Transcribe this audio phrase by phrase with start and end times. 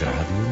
[0.00, 0.47] s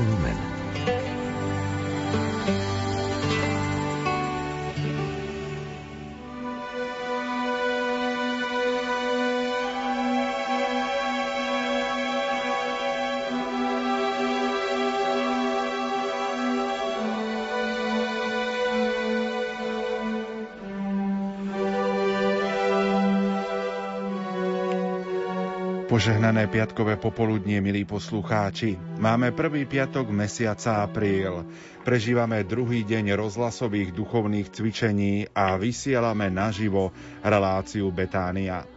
[25.96, 28.76] Požehnané piatkové popoludnie, milí poslucháči.
[29.00, 31.48] Máme prvý piatok mesiaca apríl.
[31.88, 36.92] Prežívame druhý deň rozhlasových duchovných cvičení a vysielame naživo
[37.24, 38.68] reláciu Betánia.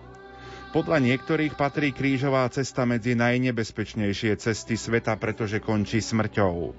[0.72, 6.72] Podľa niektorých patrí krížová cesta medzi najnebezpečnejšie cesty sveta, pretože končí smrťou.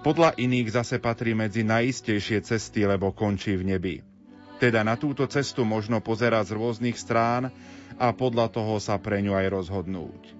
[0.00, 4.07] Podľa iných zase patrí medzi najistejšie cesty, lebo končí v nebi.
[4.58, 7.54] Teda na túto cestu možno pozerať z rôznych strán,
[7.98, 10.38] a podľa toho sa pre ňu aj rozhodnúť.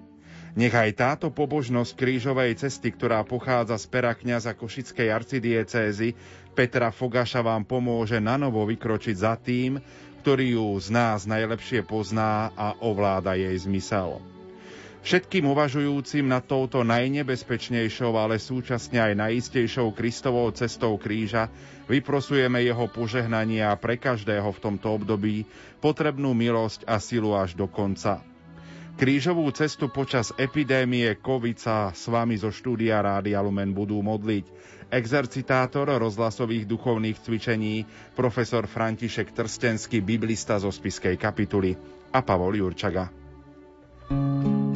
[0.57, 6.17] Nech aj táto pobožnosť krížovej cesty, ktorá pochádza z pera kniaza Košickej arcidiecézy,
[6.57, 9.77] Petra Fogaša vám pomôže na novo vykročiť za tým,
[10.25, 14.19] ktorý ju z nás najlepšie pozná a ovláda jej zmysel.
[14.99, 21.47] Všetkým uvažujúcim nad touto najnebezpečnejšou, ale súčasne aj najistejšou Kristovou cestou kríža
[21.87, 25.47] vyprosujeme jeho požehnanie a pre každého v tomto období
[25.79, 28.19] potrebnú milosť a silu až do konca.
[28.99, 34.43] Krížovú cestu počas epidémie COVID sa s vami zo štúdia Rádia Lumen budú modliť
[34.91, 41.79] exercitátor rozhlasových duchovných cvičení, profesor František Trstenský, biblista zo spiskej kapituly
[42.11, 43.07] a Pavol Jurčaga.
[44.09, 44.68] thank you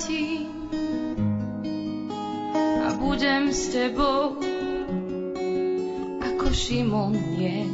[0.00, 0.48] vrátim
[2.86, 4.40] a budem s tebou
[6.24, 7.69] ako Šimon nie.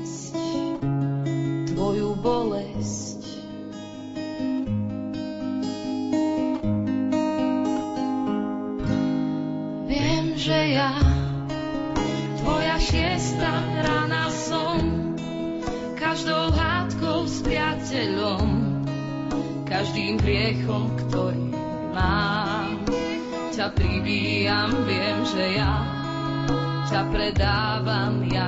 [26.97, 28.46] sa predávam ja.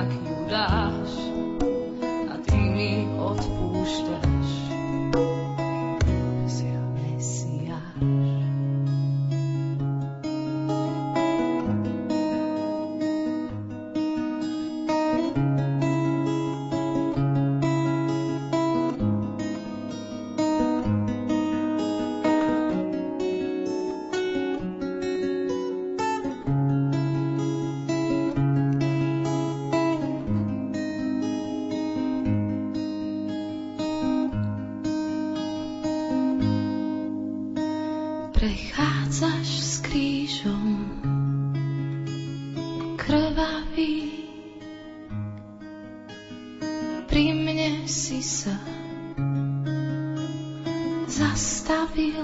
[51.19, 52.23] zastavil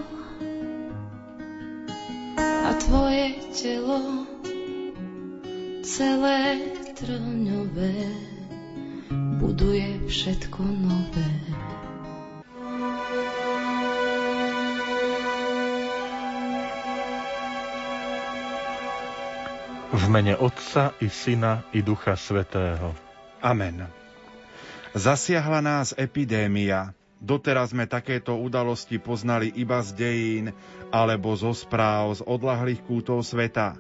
[2.40, 4.24] a tvoje telo
[5.84, 6.64] celé
[6.96, 8.08] trňové
[9.44, 11.32] buduje všetko nové.
[19.92, 22.96] V mene Otca i Syna i Ducha Svetého.
[23.44, 23.92] Amen.
[24.96, 30.46] Zasiahla nás epidémia, Doteraz sme takéto udalosti poznali iba z dejín
[30.92, 33.80] alebo zo správ z odlahlých kútov sveta.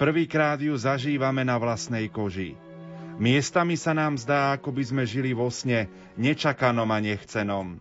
[0.00, 2.56] Prvýkrát ju zažívame na vlastnej koži.
[3.20, 5.86] Miestami sa nám zdá, ako by sme žili vo sne,
[6.16, 7.76] nečakanom a nechcenom.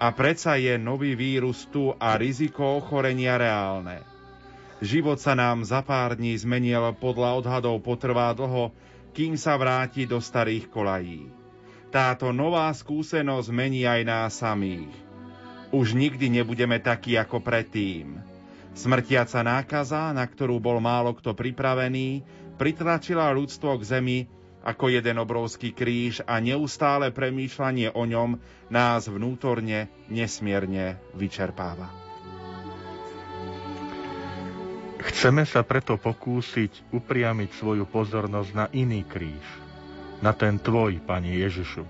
[0.00, 4.02] A predsa je nový vírus tu a riziko ochorenia reálne.
[4.82, 8.74] Život sa nám za pár dní zmenil, podľa odhadov potrvá dlho,
[9.14, 11.41] kým sa vráti do starých kolají.
[11.92, 14.88] Táto nová skúsenosť mení aj nás samých.
[15.76, 18.16] Už nikdy nebudeme takí ako predtým.
[18.72, 22.24] Smrtiaca nákaza, na ktorú bol málo kto pripravený,
[22.56, 24.18] pritlačila ľudstvo k zemi
[24.64, 28.40] ako jeden obrovský kríž a neustále premýšľanie o ňom
[28.72, 31.92] nás vnútorne nesmierne vyčerpáva.
[35.02, 39.61] Chceme sa preto pokúsiť upriamiť svoju pozornosť na iný kríž,
[40.22, 41.84] na ten Tvoj, Pane Ježišu.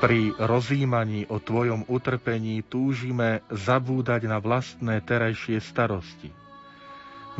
[0.00, 6.32] Pri rozímaní o Tvojom utrpení túžime zabúdať na vlastné terajšie starosti.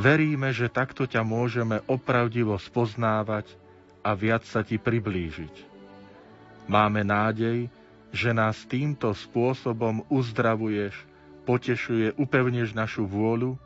[0.01, 3.53] Veríme, že takto ťa môžeme opravdivo spoznávať
[4.01, 5.69] a viac sa Ti priblížiť.
[6.69, 7.69] Máme nádej,
[8.13, 10.97] že nás týmto spôsobom uzdravuješ,
[11.45, 13.57] potešuje, upevneš našu vôľu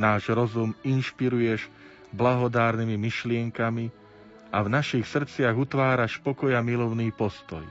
[0.00, 1.68] náš rozum inšpiruješ
[2.16, 3.92] blahodárnymi myšlienkami
[4.50, 7.62] a v našich srdciach utváraš pokoja milovný postoj.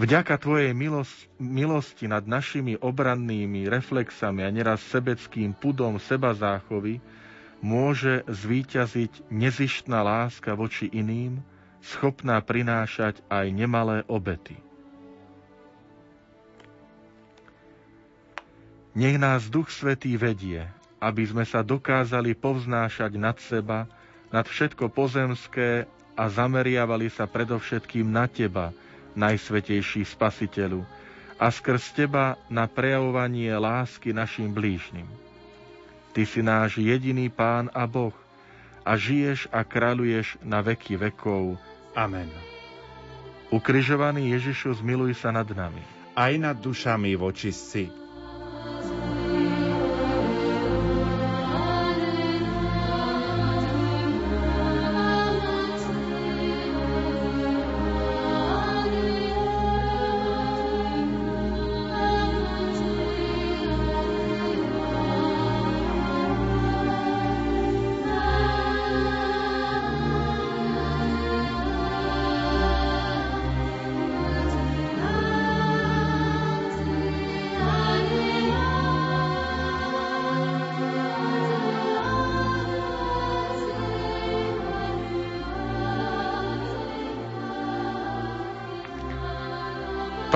[0.00, 0.72] Vďaka Tvojej
[1.38, 6.98] milosti, nad našimi obrannými reflexami a neraz sebeckým pudom seba záchovy
[7.62, 11.38] môže zvíťaziť nezištná láska voči iným,
[11.82, 14.58] schopná prinášať aj nemalé obety.
[18.92, 20.68] Nech nás Duch Svetý vedie,
[21.00, 23.88] aby sme sa dokázali povznášať nad seba,
[24.32, 25.84] nad všetko pozemské
[26.16, 28.72] a zameriavali sa predovšetkým na Teba,
[29.12, 30.82] Najsvetejší Spasiteľu,
[31.36, 35.06] a skrz Teba na prejavovanie lásky našim blížnym.
[36.16, 38.16] Ty si náš jediný Pán a Boh
[38.84, 41.56] a žiješ a kráľuješ na veky vekov.
[41.92, 42.28] Amen.
[43.52, 45.84] Ukrižovaný Ježišu, zmiluj sa nad nami.
[46.16, 48.01] Aj nad dušami vočistci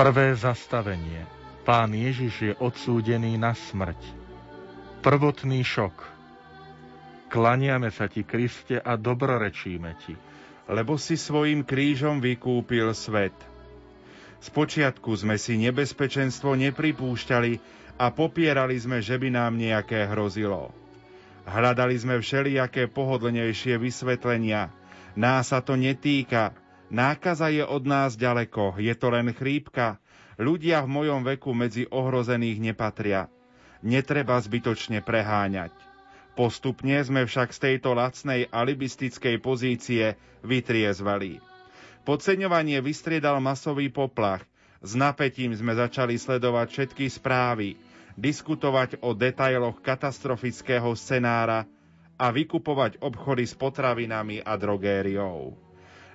[0.07, 1.27] Prvé zastavenie.
[1.67, 3.99] Pán Ježiš je odsúdený na smrť.
[5.03, 5.99] Prvotný šok.
[7.27, 10.15] Klaniame sa ti, Kriste, a dobrorečíme ti.
[10.71, 13.35] Lebo si svojim krížom vykúpil svet.
[14.39, 17.59] Spočiatku sme si nebezpečenstvo nepripúšťali
[17.99, 20.71] a popierali sme, že by nám nejaké hrozilo.
[21.43, 24.71] Hľadali sme všelijaké pohodlnejšie vysvetlenia.
[25.19, 26.55] Nás sa to netýka,
[26.87, 29.99] Nákaza je od nás ďaleko, je to len chrípka.
[30.39, 33.27] Ľudia v mojom veku medzi ohrozených nepatria.
[33.83, 35.75] Netreba zbytočne preháňať.
[36.37, 40.15] Postupne sme však z tejto lacnej alibistickej pozície
[40.45, 41.41] vytriezvali.
[42.05, 44.45] Podceňovanie vystriedal masový poplach.
[44.79, 47.75] S napätím sme začali sledovať všetky správy,
[48.15, 51.65] diskutovať o detailoch katastrofického scenára
[52.15, 55.66] a vykupovať obchody s potravinami a drogériou.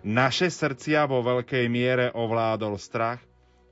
[0.02, 3.22] Naše srdcia vo veľkej miere ovládol strach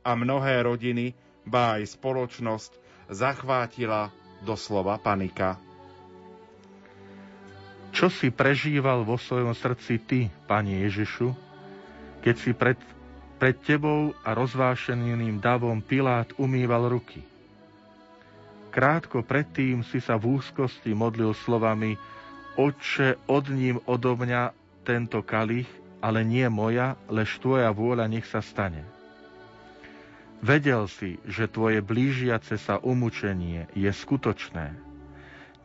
[0.07, 1.11] a mnohé rodiny,
[1.43, 2.73] ba aj spoločnosť,
[3.11, 4.15] zachvátila
[4.47, 5.59] doslova panika.
[7.91, 11.35] Čo si prežíval vo svojom srdci ty, Pane Ježišu,
[12.23, 12.79] keď si pred,
[13.43, 17.27] pred tebou a rozvášeným davom Pilát umýval ruky?
[18.71, 21.99] Krátko predtým si sa v úzkosti modlil slovami
[22.55, 24.55] Otče, od ním odo mňa
[24.87, 28.83] tento kalich, ale nie moja, lež tvoja vôľa nech sa stane.
[30.41, 34.73] Vedel si, že tvoje blížiace sa umúčenie je skutočné.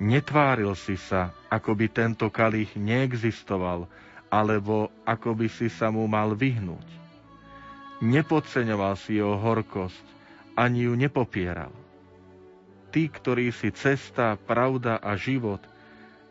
[0.04, 3.88] Netváril si sa, ako by tento kalich neexistoval,
[4.28, 6.84] alebo ako by si sa mu mal vyhnúť.
[8.04, 10.04] Nepodceňoval si jeho horkosť,
[10.60, 11.72] ani ju nepopieral.
[12.92, 15.64] Ty, ktorý si cesta, pravda a život,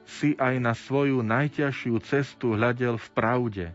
[0.05, 3.67] si aj na svoju najťažšiu cestu hľadel v pravde,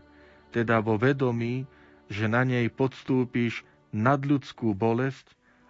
[0.50, 1.64] teda vo vedomí,
[2.10, 3.62] že na nej podstúpiš
[3.94, 5.26] nadľudskú bolesť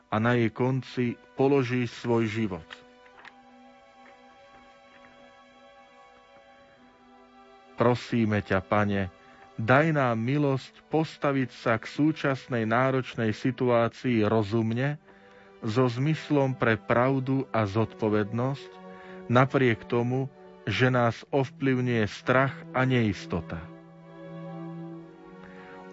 [0.08, 2.68] a na jej konci položíš svoj život.
[7.80, 9.08] Prosíme ťa, Pane,
[9.56, 15.00] daj nám milosť postaviť sa k súčasnej náročnej situácii rozumne,
[15.64, 18.70] so zmyslom pre pravdu a zodpovednosť,
[19.28, 20.32] napriek tomu,
[20.64, 23.69] že nás ovplyvňuje strach a neistota.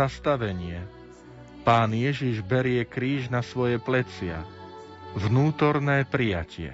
[0.00, 0.80] zastavenie.
[1.60, 4.40] Pán Ježiš berie kríž na svoje plecia.
[5.12, 6.72] Vnútorné prijatie.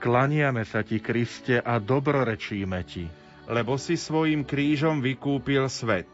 [0.00, 3.04] Klaniame sa ti, Kriste, a dobrorečíme ti.
[3.44, 6.08] Lebo si svojim krížom vykúpil svet.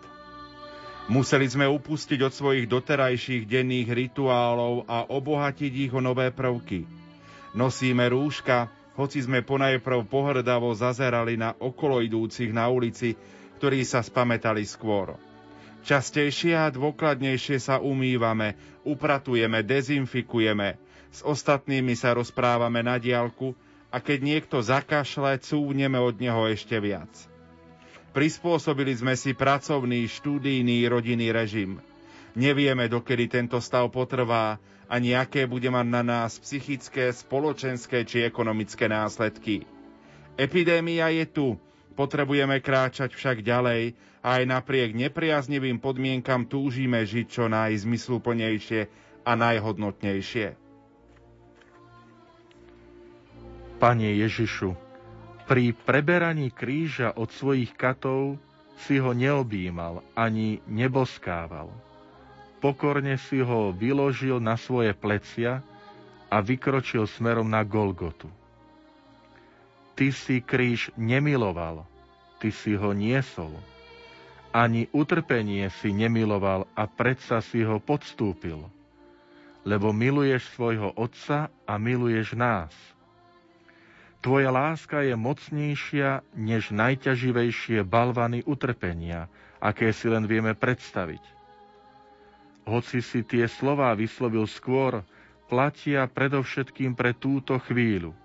[1.06, 6.88] Museli sme upustiť od svojich doterajších denných rituálov a obohatiť ich o nové prvky.
[7.54, 13.14] Nosíme rúška, hoci sme ponajprv pohrdavo zazerali na okoloidúcich na ulici,
[13.60, 15.33] ktorí sa spametali skôr.
[15.84, 18.56] Častejšie a dôkladnejšie sa umývame,
[18.88, 20.80] upratujeme, dezinfikujeme,
[21.12, 23.52] s ostatnými sa rozprávame na diálku
[23.92, 27.12] a keď niekto zakašle, cúvneme od neho ešte viac.
[28.16, 31.78] Prispôsobili sme si pracovný, štúdijný, rodinný režim.
[32.34, 38.88] Nevieme, dokedy tento stav potrvá, ani aké bude mať na nás psychické, spoločenské či ekonomické
[38.90, 39.62] následky.
[40.34, 41.48] Epidémia je tu,
[41.94, 48.80] potrebujeme kráčať však ďalej, a aj napriek nepriaznivým podmienkam túžime žiť čo najzmysluplnejšie
[49.20, 50.56] a najhodnotnejšie.
[53.76, 54.72] Pane Ježišu,
[55.44, 58.40] pri preberaní kríža od svojich katov
[58.80, 61.68] si ho neobjímal ani neboskával.
[62.64, 65.60] Pokorne si ho vyložil na svoje plecia
[66.32, 68.32] a vykročil smerom na Golgotu.
[69.94, 71.86] Ty si kríž nemiloval,
[72.42, 73.54] ty si ho niesol
[74.54, 78.62] ani utrpenie si nemiloval a predsa si ho podstúpil,
[79.66, 82.70] lebo miluješ svojho Otca a miluješ nás.
[84.22, 89.26] Tvoja láska je mocnejšia než najťaživejšie balvany utrpenia,
[89.58, 91.20] aké si len vieme predstaviť.
[92.64, 95.04] Hoci si tie slová vyslovil skôr,
[95.50, 98.16] platia predovšetkým pre túto chvíľu.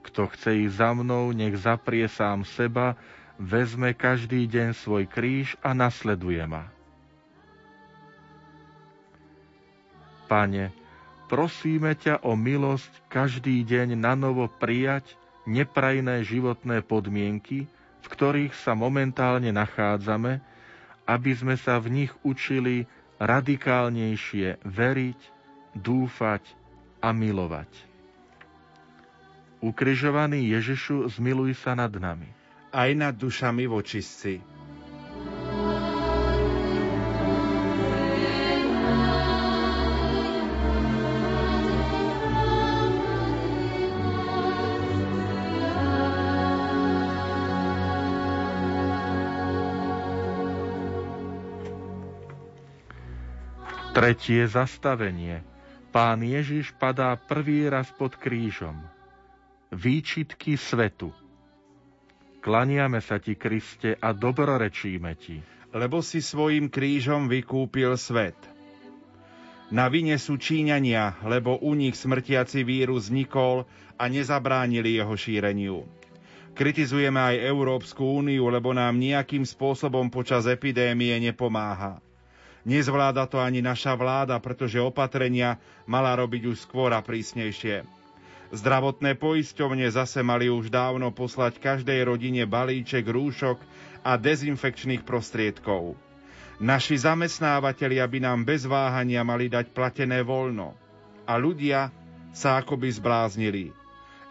[0.00, 2.96] Kto chce ísť za mnou, nech zaprie sám seba,
[3.40, 6.68] vezme každý deň svoj kríž a nasleduje ma.
[10.30, 10.70] Pane,
[11.26, 17.66] prosíme ťa o milosť každý deň na novo prijať neprajné životné podmienky,
[18.00, 20.38] v ktorých sa momentálne nachádzame,
[21.10, 22.86] aby sme sa v nich učili
[23.18, 25.20] radikálnejšie veriť,
[25.74, 26.46] dúfať
[27.02, 27.89] a milovať.
[29.60, 32.40] Ukrižovaný Ježišu, zmiluj sa nad nami
[32.70, 34.38] aj nad dušami vočistci.
[53.90, 55.42] Tretie zastavenie.
[55.90, 58.78] Pán Ježiš padá prvý raz pod krížom.
[59.70, 61.14] Výčitky svetu.
[62.42, 65.38] Klaniame sa ti, Kriste, a dobrorečíme ti.
[65.70, 68.34] Lebo si svojim krížom vykúpil svet.
[69.70, 73.62] Na vine sú Číňania, lebo u nich smrtiaci vírus vznikol
[73.94, 75.86] a nezabránili jeho šíreniu.
[76.58, 82.02] Kritizujeme aj Európsku úniu, lebo nám nejakým spôsobom počas epidémie nepomáha.
[82.66, 87.99] Nezvláda to ani naša vláda, pretože opatrenia mala robiť už skôr a prísnejšie.
[88.50, 93.62] Zdravotné poisťovne zase mali už dávno poslať každej rodine balíček rúšok
[94.02, 95.94] a dezinfekčných prostriedkov.
[96.58, 100.74] Naši zamestnávateľia by nám bez váhania mali dať platené voľno.
[101.30, 101.94] A ľudia
[102.34, 103.64] sa akoby zbláznili.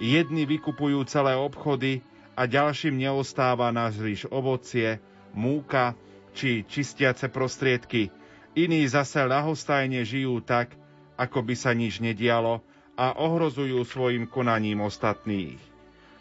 [0.04, 2.04] Jedni vykupujú celé obchody
[2.36, 5.00] a ďalším neostáva nažliš ovocie,
[5.32, 5.96] múka
[6.36, 8.12] či čistiace prostriedky.
[8.52, 10.76] Iní zase ľahostajne žijú tak,
[11.16, 12.60] ako by sa nič nedialo
[13.00, 15.56] a ohrozujú svojim konaním ostatných.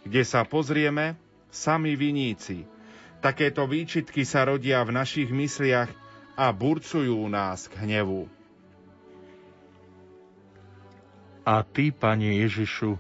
[0.06, 1.18] Kde sa pozrieme,
[1.50, 2.62] sami viníci.
[3.18, 5.90] Takéto výčitky sa rodia v našich mysliach
[6.38, 8.30] a burcujú nás k hnevu.
[11.42, 12.94] A ty, Pane Ježišu,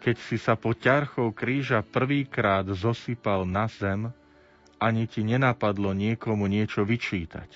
[0.00, 4.08] keď si sa po ťarchou kríža prvýkrát zosypal na zem,
[4.80, 7.52] ani ti nenapadlo niekomu niečo vyčítať.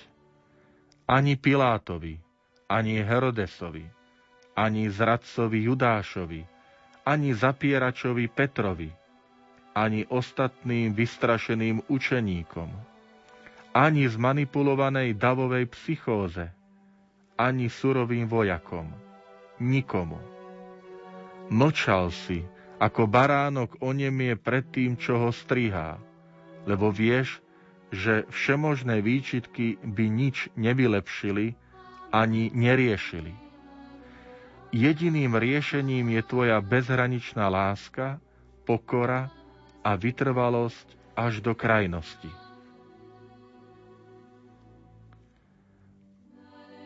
[1.08, 2.20] Ani Pilátovi,
[2.68, 4.03] ani Herodesovi,
[4.54, 6.42] ani zradcovi Judášovi,
[7.04, 8.90] ani zapieračovi Petrovi,
[9.74, 12.70] ani ostatným vystrašeným učeníkom,
[13.74, 16.54] ani zmanipulovanej davovej psychóze,
[17.34, 18.86] ani surovým vojakom,
[19.58, 20.22] nikomu.
[21.50, 22.46] Mlčal si,
[22.78, 25.98] ako baránok onemie pred tým, čo ho strihá,
[26.64, 27.42] lebo vieš,
[27.92, 31.54] že všemožné výčitky by nič nevylepšili
[32.14, 33.43] ani neriešili.
[34.74, 38.18] Jediným riešením je tvoja bezhraničná láska,
[38.66, 39.30] pokora
[39.86, 42.26] a vytrvalosť až do krajnosti.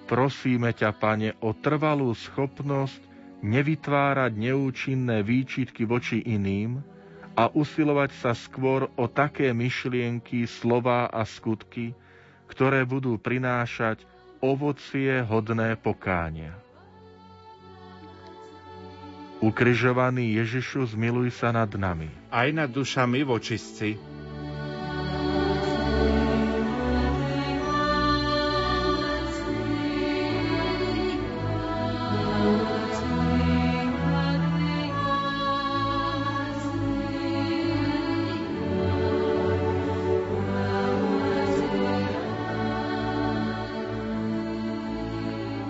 [0.04, 3.00] Prosíme ťa, Pane, o trvalú schopnosť
[3.40, 6.84] nevytvárať neúčinné výčitky voči iným
[7.40, 11.96] a usilovať sa skôr o také myšlienky, slová a skutky,
[12.52, 14.04] ktoré budú prinášať
[14.44, 16.67] ovocie hodné pokánia.
[19.38, 22.10] Ukrižovaný Ježišu, zmiluj sa nad nami.
[22.34, 23.94] Aj nad dušami vočistci.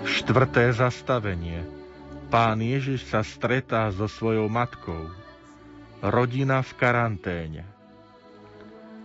[0.09, 1.61] Štvrté zastavenie–
[2.29, 5.09] Pán Ježiš sa stretá so svojou matkou.
[5.97, 7.65] Rodina v karanténe.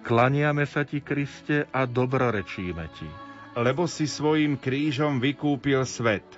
[0.05, 3.09] Klaniame sa ti, Kriste, a dobrorečíme ti.
[3.57, 6.29] Lebo si svojim krížom vykúpil svet.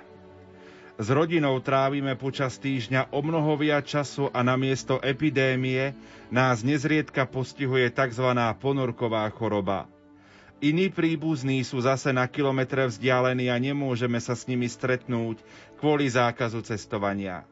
[0.95, 5.91] S rodinou trávime počas týždňa o mnoho viac času a namiesto epidémie
[6.31, 8.31] nás nezriedka postihuje tzv.
[8.63, 9.91] ponorková choroba.
[10.57, 15.37] Iní príbuzní sú zase na kilometre vzdialení a nemôžeme sa s nimi stretnúť
[15.77, 17.45] kvôli zákazu cestovania.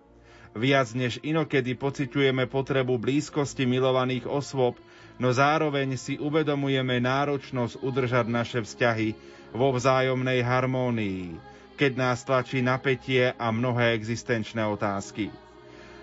[0.57, 4.81] Viac než inokedy pociťujeme potrebu blízkosti milovaných osôb,
[5.21, 9.13] no zároveň si uvedomujeme náročnosť udržať naše vzťahy
[9.53, 11.37] vo vzájomnej harmónii,
[11.77, 15.29] keď nás tlačí napätie a mnohé existenčné otázky.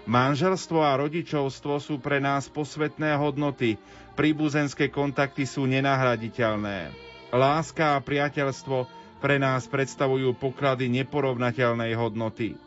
[0.02, 3.78] Manželstvo a rodičovstvo sú pre nás posvetné hodnoty,
[4.18, 6.90] príbuzenské kontakty sú nenahraditeľné.
[7.30, 8.90] Láska a priateľstvo
[9.22, 12.58] pre nás predstavujú poklady neporovnateľnej hodnoty.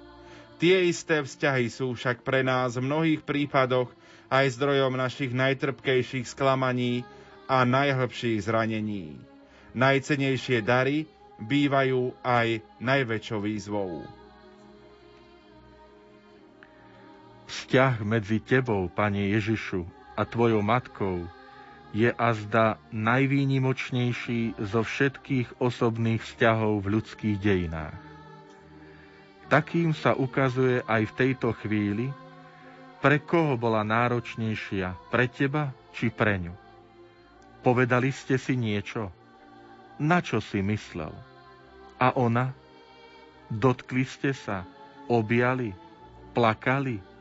[0.56, 3.92] Tie isté vzťahy sú však pre nás v mnohých prípadoch
[4.32, 7.04] aj zdrojom našich najtrpkejších sklamaní
[7.52, 9.20] a najhlbších zranení.
[9.76, 11.04] Najcenejšie dary
[11.36, 14.08] bývajú aj najväčšou výzvou.
[17.46, 21.28] Vzťah medzi tebou, Pane Ježišu, a tvojou matkou
[21.96, 27.96] je azda najvýnimočnejší zo všetkých osobných vzťahov v ľudských dejinách.
[29.48, 32.10] Takým sa ukazuje aj v tejto chvíli,
[33.00, 36.56] pre koho bola náročnejšia, pre teba či pre ňu.
[37.62, 39.14] Povedali ste si niečo?
[40.02, 41.14] Na čo si myslel?
[42.02, 42.52] A ona?
[43.48, 44.66] Dotkli ste sa?
[45.08, 45.72] Objali?
[46.34, 47.15] Plakali?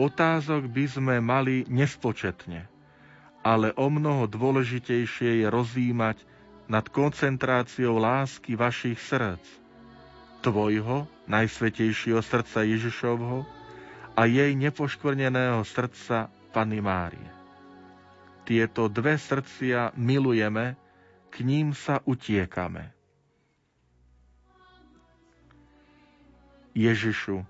[0.00, 2.64] Otázok by sme mali nespočetne,
[3.44, 6.24] ale o mnoho dôležitejšie je rozímať
[6.70, 9.44] nad koncentráciou lásky vašich srdc,
[10.40, 13.44] tvojho, najsvetejšieho srdca Ježišovho
[14.16, 17.30] a jej nepoškvrneného srdca Pany Márie.
[18.48, 20.74] Tieto dve srdcia milujeme,
[21.32, 22.92] k ním sa utiekame.
[26.72, 27.44] Ježišu,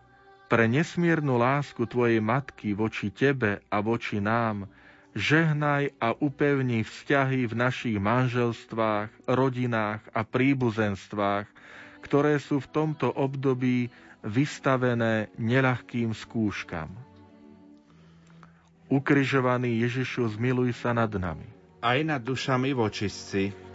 [0.53, 4.69] pre nesmiernu lásku Tvojej matky voči Tebe a voči nám,
[5.17, 11.49] žehnaj a upevni vzťahy v našich manželstvách, rodinách a príbuzenstvách,
[12.05, 13.89] ktoré sú v tomto období
[14.21, 16.93] vystavené neľahkým skúškam.
[18.93, 21.49] Ukrižovaný Ježišu, zmiluj sa nad nami.
[21.81, 23.72] Aj nad dušami vočistci,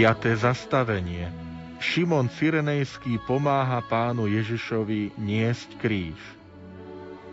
[0.00, 1.28] Piaté zastavenie.
[1.76, 6.16] Šimon Cyrenejský pomáha pánu Ježišovi niesť kríž.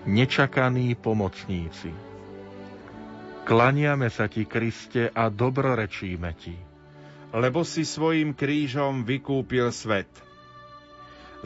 [0.03, 1.95] Nečakaní pomocníci.
[3.47, 6.59] Klaniame sa ti, Kriste, a dobrorečíme ti.
[7.31, 10.11] Lebo si svojim krížom vykúpil svet.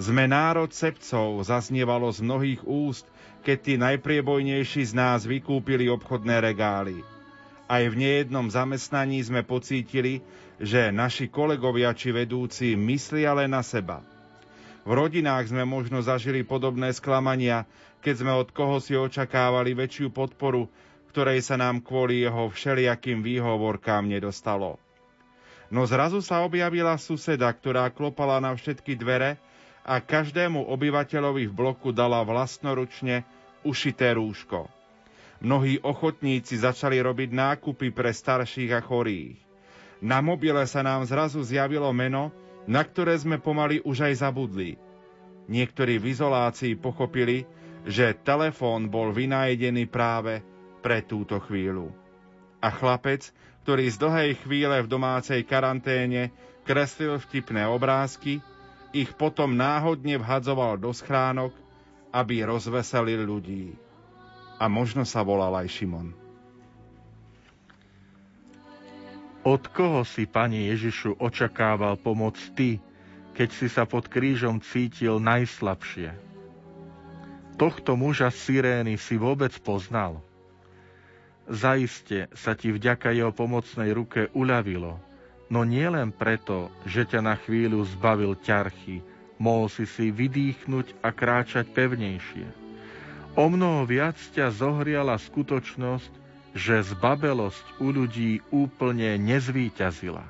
[0.01, 3.05] Sme národ cepcov, zaznievalo z mnohých úst,
[3.45, 7.05] keď tí najpriebojnejší z nás vykúpili obchodné regály.
[7.69, 10.25] Aj v nejednom zamestnaní sme pocítili,
[10.61, 14.05] že naši kolegovia či vedúci myslia len na seba.
[14.85, 17.65] V rodinách sme možno zažili podobné sklamania,
[18.01, 20.69] keď sme od koho si očakávali väčšiu podporu,
[21.09, 24.77] ktorej sa nám kvôli jeho všelijakým výhovorkám nedostalo.
[25.73, 29.41] No zrazu sa objavila suseda, ktorá klopala na všetky dvere
[29.81, 33.25] a každému obyvateľovi v bloku dala vlastnoručne
[33.65, 34.69] ušité rúško.
[35.41, 39.50] Mnohí ochotníci začali robiť nákupy pre starších a chorých.
[40.01, 42.33] Na mobile sa nám zrazu zjavilo meno,
[42.65, 44.81] na ktoré sme pomaly už aj zabudli.
[45.45, 47.45] Niektorí v izolácii pochopili,
[47.85, 50.41] že telefón bol vynájdený práve
[50.81, 51.93] pre túto chvíľu.
[52.61, 53.29] A chlapec,
[53.65, 56.33] ktorý z dlhej chvíle v domácej karanténe
[56.65, 58.41] kreslil vtipné obrázky,
[58.93, 61.53] ich potom náhodne vhadzoval do schránok,
[62.09, 63.73] aby rozveselil ľudí.
[64.61, 66.20] A možno sa volal aj Šimon.
[69.41, 72.77] Od koho si, Pani Ježišu, očakával pomoc Ty,
[73.33, 76.13] keď si sa pod krížom cítil najslabšie?
[77.57, 80.21] Tohto muža Sirény si vôbec poznal?
[81.49, 85.01] Zaiste sa ti vďaka jeho pomocnej ruke uľavilo,
[85.49, 89.01] no nie len preto, že ťa na chvíľu zbavil ťarchy,
[89.41, 92.45] mohol si si vydýchnuť a kráčať pevnejšie.
[93.33, 96.20] O mnoho viac ťa zohriala skutočnosť,
[96.51, 100.23] že zbabelosť u ľudí úplne nezvíťazila.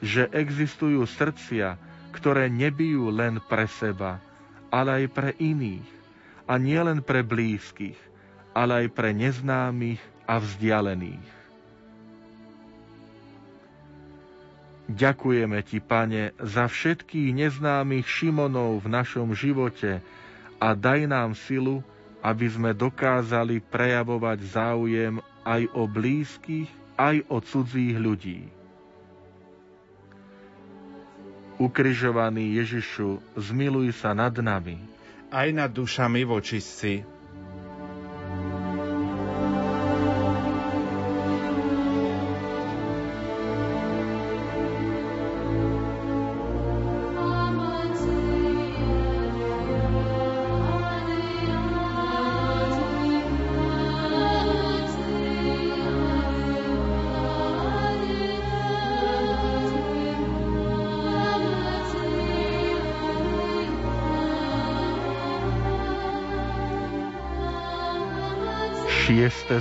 [0.00, 1.76] Že existujú srdcia,
[2.16, 4.22] ktoré nebijú len pre seba,
[4.72, 5.88] ale aj pre iných.
[6.48, 7.98] A nie len pre blízkych,
[8.56, 11.28] ale aj pre neznámych a vzdialených.
[14.88, 20.00] Ďakujeme Ti, Pane, za všetkých neznámych Šimonov v našom živote
[20.56, 21.84] a daj nám silu,
[22.22, 28.40] aby sme dokázali prejavovať záujem aj o blízkych, aj o cudzích ľudí.
[31.58, 34.78] Ukrižovaný Ježišu, zmiluj sa nad nami.
[35.28, 37.02] Aj nad dušami vočistci,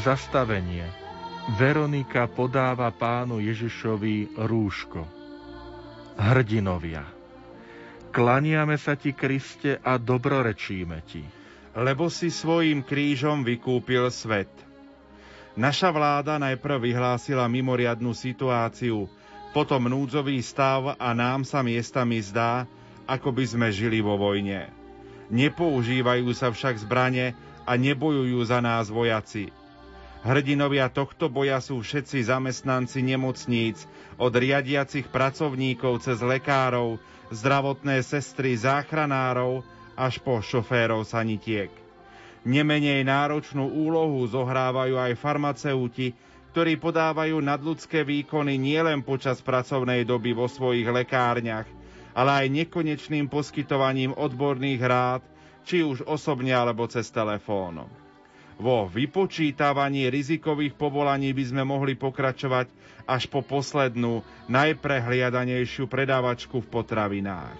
[0.08, 0.88] zastavenie.
[1.60, 5.04] Veronika podáva pánu Ježišovi rúško.
[6.16, 7.04] Hrdinovia.
[8.16, 11.28] Klaniame sa ti, Kriste, a dobrorečíme ti.
[11.76, 14.50] Lebo si svojim krížom vykúpil svet.
[15.60, 19.12] Naša vláda najprv vyhlásila mimoriadnú situáciu,
[19.52, 22.64] potom núdzový stav a nám sa miestami zdá,
[23.04, 24.72] ako by sme žili vo vojne.
[25.28, 27.36] Nepoužívajú sa však zbranie,
[27.68, 29.52] a nebojujú za nás vojaci.
[30.26, 33.86] Hrdinovia tohto boja sú všetci zamestnanci nemocníc,
[34.18, 36.98] od riadiacich pracovníkov cez lekárov,
[37.30, 39.62] zdravotné sestry, záchranárov
[39.94, 41.70] až po šoférov sanitiek.
[42.48, 46.16] Nemenej náročnú úlohu zohrávajú aj farmaceuti,
[46.56, 51.70] ktorí podávajú nadľudské výkony nielen počas pracovnej doby vo svojich lekárniach,
[52.18, 55.22] ale aj nekonečným poskytovaním odborných rád
[55.68, 57.86] či už osobne alebo cez telefón.
[58.58, 62.74] Vo vypočítavaní rizikových povolaní by sme mohli pokračovať
[63.06, 67.54] až po poslednú, najprehliadanejšiu predávačku v potravinách.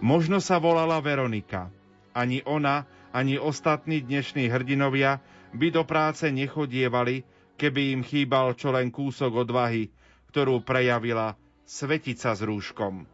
[0.00, 1.68] Možno sa volala Veronika.
[2.16, 5.20] Ani ona, ani ostatní dnešní hrdinovia
[5.52, 7.28] by do práce nechodievali,
[7.60, 9.92] keby im chýbal čo len kúsok odvahy,
[10.32, 11.36] ktorú prejavila
[11.68, 13.04] svetica s rúškom.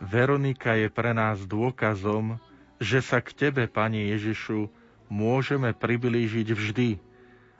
[0.00, 2.40] Veronika je pre nás dôkazom,
[2.78, 4.70] že sa k Tebe, Pani Ježišu,
[5.08, 6.90] môžeme priblížiť vždy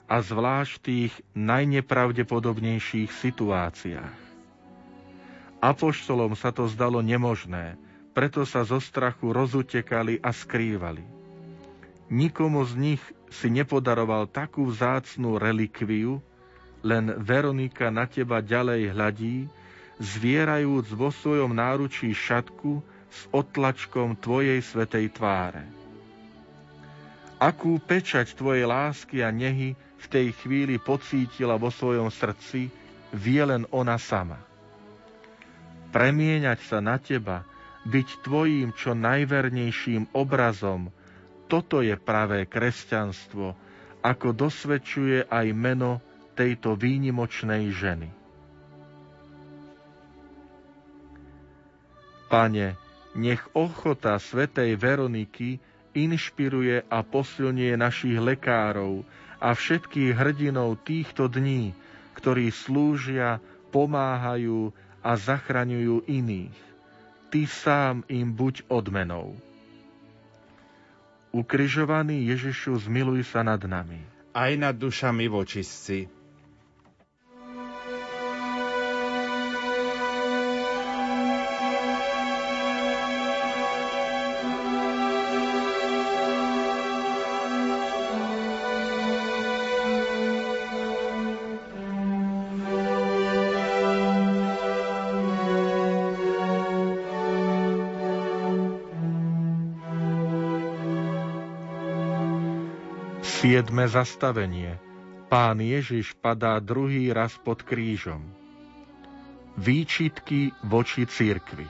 [0.09, 4.17] a zvlášť v tých najnepravdepodobnejších situáciách.
[5.59, 7.77] Apoštolom sa to zdalo nemožné,
[8.17, 11.03] preto sa zo strachu rozutekali a skrývali.
[12.09, 16.25] Nikomu z nich si nepodaroval takú vzácnú relikviu,
[16.81, 19.37] len Veronika na teba ďalej hľadí,
[20.01, 22.81] zvierajúc vo svojom náručí šatku
[23.11, 25.78] s otlačkom tvojej svetej tváre.
[27.39, 32.67] Akú pečať tvojej lásky a nehy v tej chvíli pocítila vo svojom srdci,
[33.15, 34.43] vie len ona sama.
[35.95, 37.47] Premieňať sa na teba,
[37.87, 40.91] byť tvojím čo najvernejším obrazom,
[41.49, 43.57] toto je pravé kresťanstvo,
[44.05, 46.03] ako dosvedčuje aj meno
[46.37, 48.11] tejto výnimočnej ženy.
[52.29, 52.77] Pane,
[53.17, 55.57] nech ochota svätej Veroniky
[56.07, 59.03] inšpiruje a posilňuje našich lekárov
[59.39, 61.75] a všetkých hrdinov týchto dní,
[62.19, 66.57] ktorí slúžia, pomáhajú a zachraňujú iných.
[67.29, 69.37] Ty sám im buď odmenou.
[71.29, 74.01] Ukrižovaný Ježišu, zmiluj sa nad nami.
[74.33, 76.18] Aj nad dušami vočistci
[103.59, 104.79] Siedme zastavenie.
[105.27, 108.23] Pán Ježiš padá druhý raz pod krížom.
[109.59, 111.67] Výčitky voči církvi.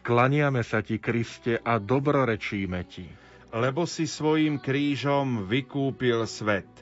[0.00, 3.04] Klaniame sa ti, Kriste, a dobrorečíme ti.
[3.52, 6.72] Lebo si svojim krížom vykúpil svet.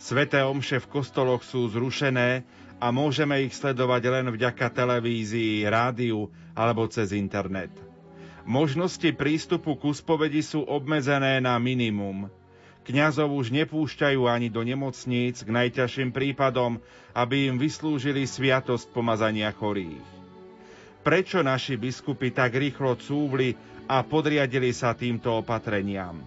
[0.00, 2.40] Sveté omše v kostoloch sú zrušené
[2.80, 7.85] a môžeme ich sledovať len vďaka televízii, rádiu alebo cez internet.
[8.46, 12.30] Možnosti prístupu k spovedi sú obmedzené na minimum.
[12.86, 16.78] Kňazov už nepúšťajú ani do nemocníc k najťažším prípadom,
[17.10, 19.98] aby im vyslúžili sviatosť pomazania chorých.
[21.02, 23.58] Prečo naši biskupy tak rýchlo cúvli
[23.90, 26.22] a podriadili sa týmto opatreniam?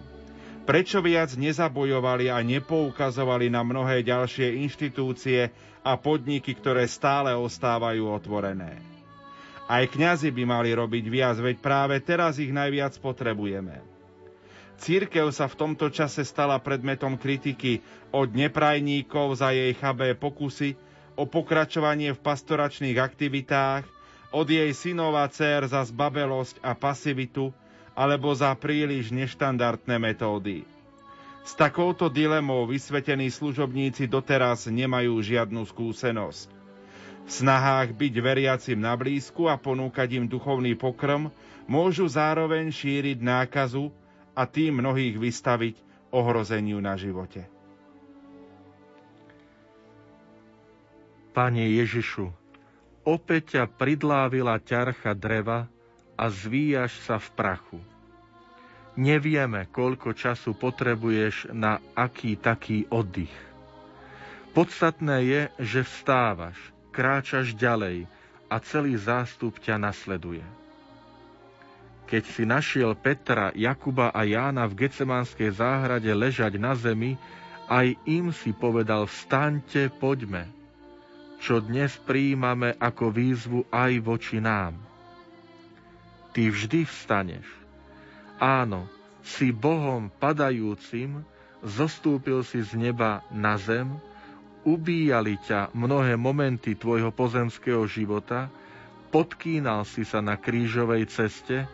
[0.68, 5.48] Prečo viac nezabojovali a nepoukazovali na mnohé ďalšie inštitúcie
[5.80, 8.89] a podniky, ktoré stále ostávajú otvorené?
[9.70, 13.78] Aj kňazi by mali robiť viac, veď práve teraz ich najviac potrebujeme.
[14.82, 17.78] Církev sa v tomto čase stala predmetom kritiky
[18.10, 20.74] od neprajníkov za jej chabé pokusy
[21.14, 23.86] o pokračovanie v pastoračných aktivitách,
[24.34, 27.54] od jej synov a dcer za zbabelosť a pasivitu,
[27.94, 30.66] alebo za príliš neštandardné metódy.
[31.46, 36.59] S takouto dilemou vysvetení služobníci doteraz nemajú žiadnu skúsenosť.
[37.26, 41.28] V snahách byť veriacim na blízku a ponúkať im duchovný pokrm
[41.70, 43.94] môžu zároveň šíriť nákazu
[44.34, 45.78] a tým mnohých vystaviť
[46.10, 47.46] ohrozeniu na živote.
[51.30, 52.26] Pane Ježišu,
[53.06, 55.70] opäť ťa pridlávila ťarcha dreva
[56.18, 57.78] a zvíjaš sa v prachu.
[58.98, 63.32] Nevieme, koľko času potrebuješ na aký taký oddych.
[64.50, 66.58] Podstatné je, že vstávaš–
[66.90, 68.04] kráčaš ďalej
[68.50, 70.42] a celý zástup ťa nasleduje.
[72.10, 77.14] Keď si našiel Petra, Jakuba a Jána v Gecemánskej záhrade ležať na zemi,
[77.70, 80.50] aj im si povedal, vstaňte, poďme,
[81.38, 84.74] čo dnes prijímame ako výzvu aj voči nám.
[86.34, 87.46] Ty vždy vstaneš.
[88.42, 88.90] Áno,
[89.22, 91.22] si Bohom padajúcim,
[91.62, 93.86] zostúpil si z neba na zem,
[94.64, 98.52] ubíjali ťa mnohé momenty tvojho pozemského života,
[99.10, 101.64] podkýnal si sa na krížovej ceste,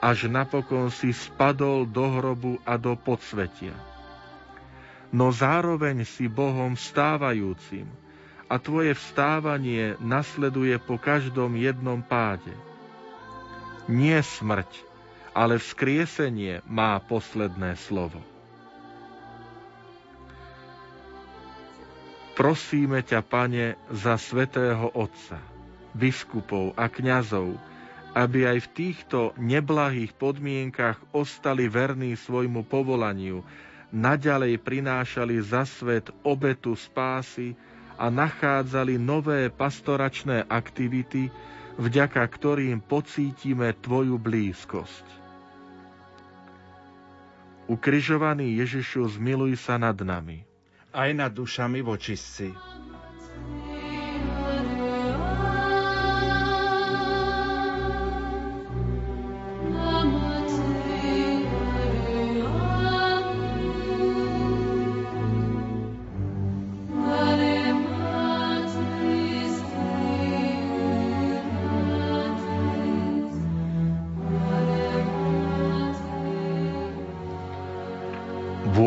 [0.00, 3.74] až napokon si spadol do hrobu a do podsvetia.
[5.10, 7.86] No zároveň si Bohom vstávajúcim
[8.46, 12.52] a tvoje vstávanie nasleduje po každom jednom páde.
[13.86, 14.70] Nie smrť,
[15.34, 18.35] ale vzkriesenie má posledné slovo.
[22.46, 25.42] Prosíme ťa, Pane, za svetého Otca,
[25.98, 27.58] biskupov a kňazov,
[28.14, 33.42] aby aj v týchto neblahých podmienkach ostali verní svojmu povolaniu,
[33.90, 37.58] naďalej prinášali za svet obetu spásy
[37.98, 41.26] a nachádzali nové pastoračné aktivity,
[41.82, 45.06] vďaka ktorým pocítime Tvoju blízkosť.
[47.66, 50.46] Ukrižovaný Ježišu, zmiluj sa nad nami
[50.96, 52.56] aj nad dušami vočistci.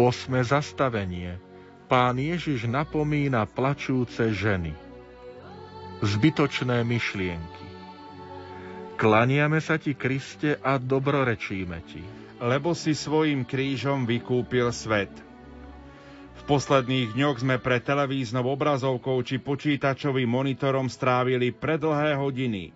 [0.10, 1.49] Osme zastavenie
[1.90, 4.78] Pán Ježiš napomína plačúce ženy.
[6.06, 7.66] Zbytočné myšlienky.
[8.94, 12.06] Klaniame sa ti, Kriste, a dobrorečíme ti.
[12.38, 15.10] Lebo si svojim krížom vykúpil svet.
[16.38, 22.70] V posledných dňoch sme pre televíznou obrazovkou či počítačovým monitorom strávili predlhé hodiny.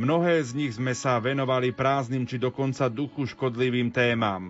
[0.00, 4.48] Mnohé z nich sme sa venovali prázdnym či dokonca duchu škodlivým témam.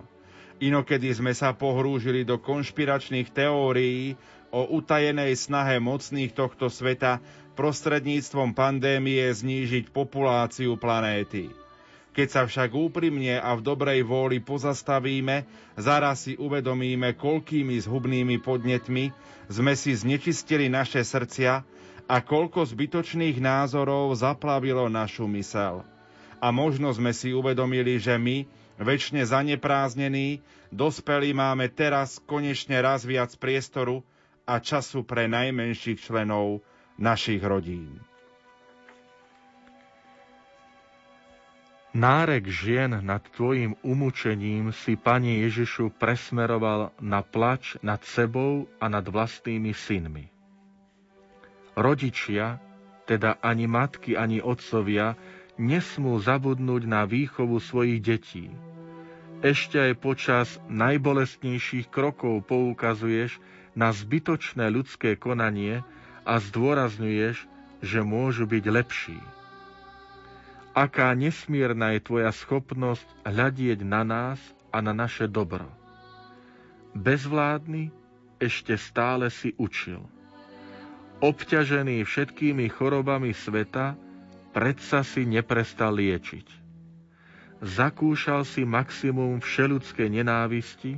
[0.57, 4.17] Inokedy sme sa pohrúžili do konšpiračných teórií
[4.49, 7.21] o utajenej snahe mocných tohto sveta
[7.53, 11.53] prostredníctvom pandémie znížiť populáciu planéty.
[12.17, 15.45] Keď sa však úprimne a v dobrej vôli pozastavíme,
[15.77, 19.13] zaraz si uvedomíme, koľkými zhubnými podnetmi
[19.53, 21.61] sme si znečistili naše srdcia
[22.09, 25.85] a koľko zbytočných názorov zaplavilo našu mysel.
[26.41, 33.33] A možno sme si uvedomili, že my, väčšine zaneprázdnení, dospelí máme teraz konečne raz viac
[33.37, 34.05] priestoru
[34.47, 36.61] a času pre najmenších členov
[36.97, 37.99] našich rodín.
[41.97, 49.01] Nárek žien nad tvojim umúčením si, Pane Ježišu, presmeroval na plač nad sebou a nad
[49.01, 50.29] vlastnými synmi.
[51.73, 52.61] Rodičia,
[53.09, 55.17] teda ani matky, ani otcovia,
[55.57, 58.47] nesmú zabudnúť na výchovu svojich detí.
[59.45, 63.37] Ešte aj počas najbolestnejších krokov poukazuješ
[63.77, 65.85] na zbytočné ľudské konanie
[66.25, 67.45] a zdôrazňuješ,
[67.85, 69.19] že môžu byť lepší.
[70.73, 74.41] Aká nesmierna je tvoja schopnosť hľadieť na nás
[74.73, 75.69] a na naše dobro.
[76.97, 77.93] Bezvládny
[78.37, 80.01] ešte stále si učil.
[81.17, 83.97] Obťažený všetkými chorobami sveta,
[84.57, 86.49] predsa si neprestal liečiť.
[87.61, 90.97] Zakúšal si maximum všeludskej nenávisti,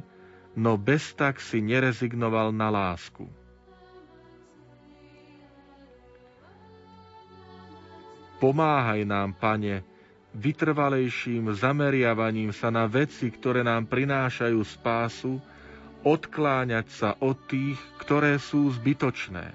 [0.56, 3.28] no bez tak si nerezignoval na lásku.
[8.40, 9.84] Pomáhaj nám, Pane,
[10.32, 15.44] vytrvalejším zameriavaním sa na veci, ktoré nám prinášajú spásu,
[16.08, 19.52] odkláňať sa od tých, ktoré sú zbytočné.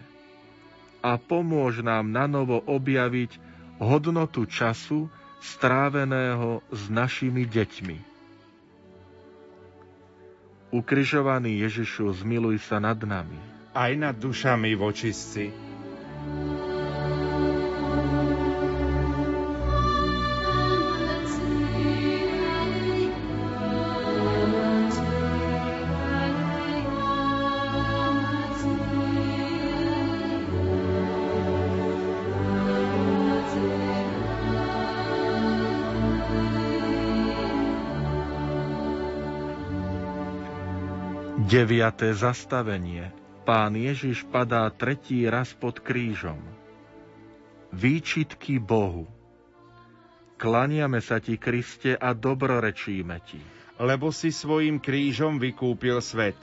[1.00, 3.53] A pomôž nám na novo objaviť
[3.84, 5.06] hodnotu času
[5.44, 7.98] stráveného s našimi deťmi.
[10.74, 13.38] Ukrižovaný Ježišu, zmiluj sa nad nami.
[13.76, 15.52] Aj nad dušami vočistci
[41.44, 43.12] Deviaté zastavenie.
[43.44, 46.40] Pán Ježiš padá tretí raz pod krížom.
[47.68, 49.04] Výčitky Bohu.
[50.40, 53.44] Klaniame sa ti, Kriste, a dobrorečíme ti.
[53.76, 56.40] Lebo si svojim krížom vykúpil svet.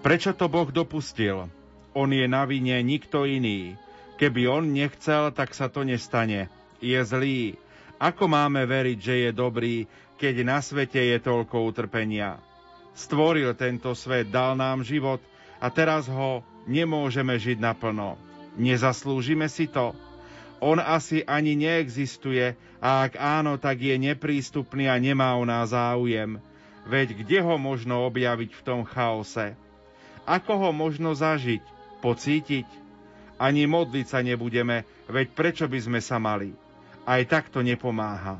[0.00, 1.52] Prečo to Boh dopustil?
[1.92, 3.76] On je na vine nikto iný.
[4.16, 6.48] Keby on nechcel, tak sa to nestane.
[6.80, 7.60] Je zlý.
[8.00, 9.84] Ako máme veriť, že je dobrý,
[10.16, 12.40] keď na svete je toľko utrpenia?
[12.92, 15.20] Stvoril tento svet, dal nám život
[15.58, 18.20] a teraz ho nemôžeme žiť naplno.
[18.60, 19.96] Nezaslúžime si to?
[20.62, 26.38] On asi ani neexistuje a ak áno, tak je neprístupný a nemá o nás záujem.
[26.86, 29.58] Veď kde ho možno objaviť v tom chaose?
[30.22, 31.62] Ako ho možno zažiť,
[31.98, 32.68] pocítiť?
[33.42, 36.54] Ani modliť sa nebudeme, veď prečo by sme sa mali?
[37.02, 38.38] Aj tak to nepomáha.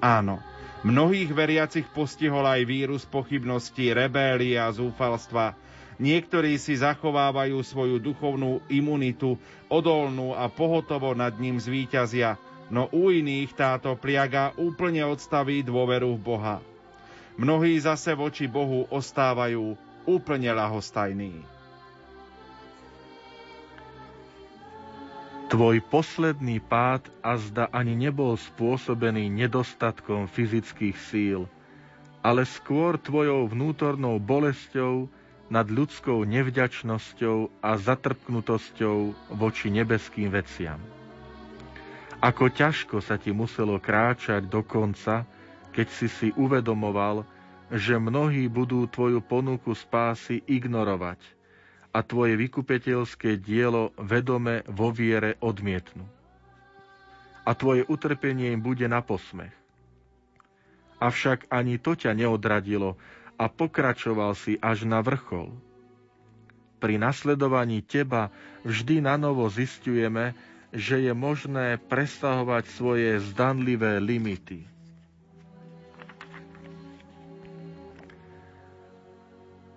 [0.00, 0.40] Áno,
[0.84, 5.56] Mnohých veriacich postihol aj vírus pochybností, rebélie a zúfalstva.
[5.96, 9.40] Niektorí si zachovávajú svoju duchovnú imunitu,
[9.72, 12.36] odolnú a pohotovo nad ním zvíťazia,
[12.68, 16.56] no u iných táto pliaga úplne odstaví dôveru v Boha.
[17.40, 21.53] Mnohí zase voči Bohu ostávajú úplne lahostajní.
[25.44, 31.44] Tvoj posledný pád azda ani nebol spôsobený nedostatkom fyzických síl,
[32.24, 35.04] ale skôr tvojou vnútornou bolesťou
[35.52, 40.80] nad ľudskou nevďačnosťou a zatrpknutosťou voči nebeským veciam.
[42.24, 45.28] Ako ťažko sa ti muselo kráčať do konca,
[45.76, 47.28] keď si si uvedomoval,
[47.68, 51.20] že mnohí budú tvoju ponuku spásy ignorovať–
[51.94, 56.02] a tvoje vykupiteľské dielo vedome vo viere odmietnú.
[57.46, 59.54] A tvoje utrpenie im bude na posmech.
[60.98, 62.98] Avšak ani to ťa neodradilo
[63.38, 65.54] a pokračoval si až na vrchol.
[66.82, 68.34] Pri nasledovaní teba
[68.66, 70.34] vždy na novo zistujeme,
[70.74, 74.66] že je možné presahovať svoje zdanlivé limity.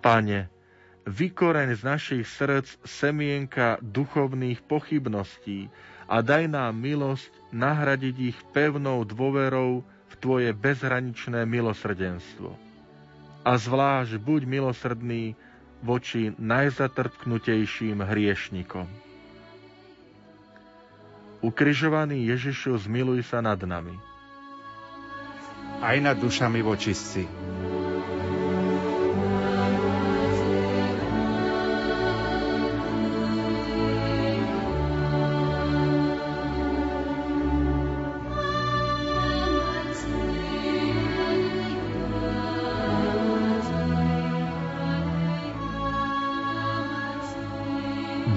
[0.02, 0.57] Pane,
[1.08, 5.72] vykoreň z našich srdc semienka duchovných pochybností
[6.04, 12.52] a daj nám milosť nahradiť ich pevnou dôverou v Tvoje bezhraničné milosrdenstvo.
[13.44, 15.32] A zvlášť buď milosrdný
[15.80, 18.88] voči najzatrpknutejším hriešnikom.
[21.38, 23.94] Ukrižovaný Ježišu, zmiluj sa nad nami.
[25.78, 27.22] Aj nad dušami vočistci.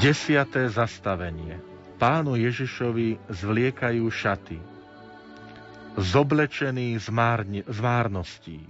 [0.01, 1.61] Desiaté zastavenie.
[2.01, 4.57] Pánu Ježišovi zvliekajú šaty.
[5.93, 8.65] Zoblečený z, márni, z márností.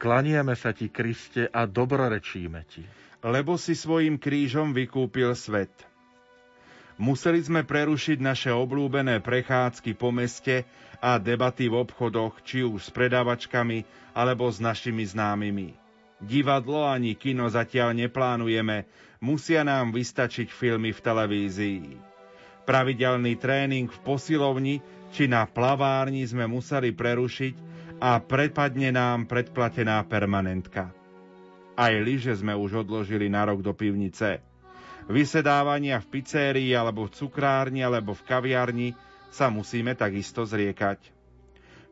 [0.00, 2.80] Klaniame sa ti, Kriste, a dobrorečíme ti.
[3.20, 5.76] Lebo si svojim krížom vykúpil svet.
[6.96, 10.64] Museli sme prerušiť naše oblúbené prechádzky po meste
[11.04, 13.84] a debaty v obchodoch, či už s predávačkami,
[14.16, 15.76] alebo s našimi známymi.
[16.24, 18.88] Divadlo ani kino zatiaľ neplánujeme,
[19.22, 21.82] musia nám vystačiť filmy v televízii.
[22.66, 24.82] Pravidelný tréning v posilovni
[25.14, 27.54] či na plavárni sme museli prerušiť
[28.02, 30.90] a prepadne nám predplatená permanentka.
[31.78, 34.42] Aj lyže sme už odložili na rok do pivnice.
[35.06, 38.88] Vysedávania v pizérii alebo v cukrárni alebo v kaviarni
[39.30, 40.98] sa musíme takisto zriekať.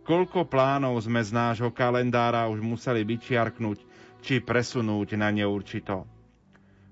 [0.06, 3.78] Koľko plánov sme z nášho kalendára už museli vyčiarknúť
[4.20, 6.19] či presunúť na neurčito.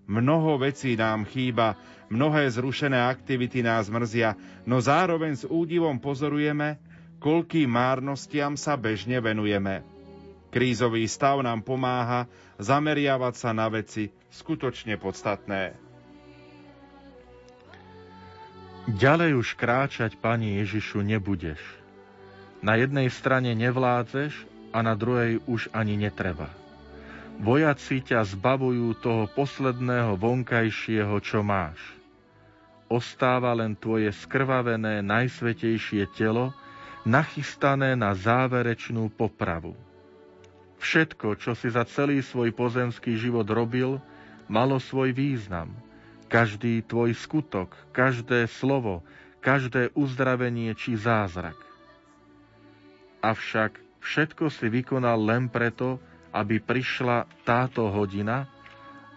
[0.09, 1.77] Mnoho vecí nám chýba,
[2.09, 4.33] mnohé zrušené aktivity nás mrzia,
[4.65, 6.81] no zároveň s údivom pozorujeme,
[7.21, 9.85] koľkým márnostiam sa bežne venujeme.
[10.49, 12.25] Krízový stav nám pomáha
[12.57, 15.77] zameriavať sa na veci skutočne podstatné.
[18.89, 21.61] Ďalej už kráčať, Pani Ježišu, nebudeš.
[22.65, 24.33] Na jednej strane nevládzeš
[24.73, 26.49] a na druhej už ani netreba.
[27.39, 31.79] Vojaci ťa zbavujú toho posledného vonkajšieho, čo máš.
[32.91, 36.51] Ostáva len tvoje skrvavené najsvetejšie telo,
[37.07, 39.79] nachystané na záverečnú popravu.
[40.83, 44.03] Všetko, čo si za celý svoj pozemský život robil,
[44.51, 45.71] malo svoj význam.
[46.27, 49.07] Každý tvoj skutok, každé slovo,
[49.39, 51.57] každé uzdravenie či zázrak.
[53.23, 56.03] Avšak všetko si vykonal len preto,
[56.33, 58.47] aby prišla táto hodina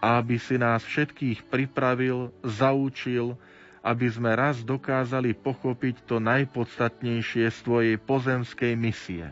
[0.02, 3.38] a aby si nás všetkých pripravil, zaučil,
[3.86, 9.30] aby sme raz dokázali pochopiť to najpodstatnejšie z tvojej pozemskej misie.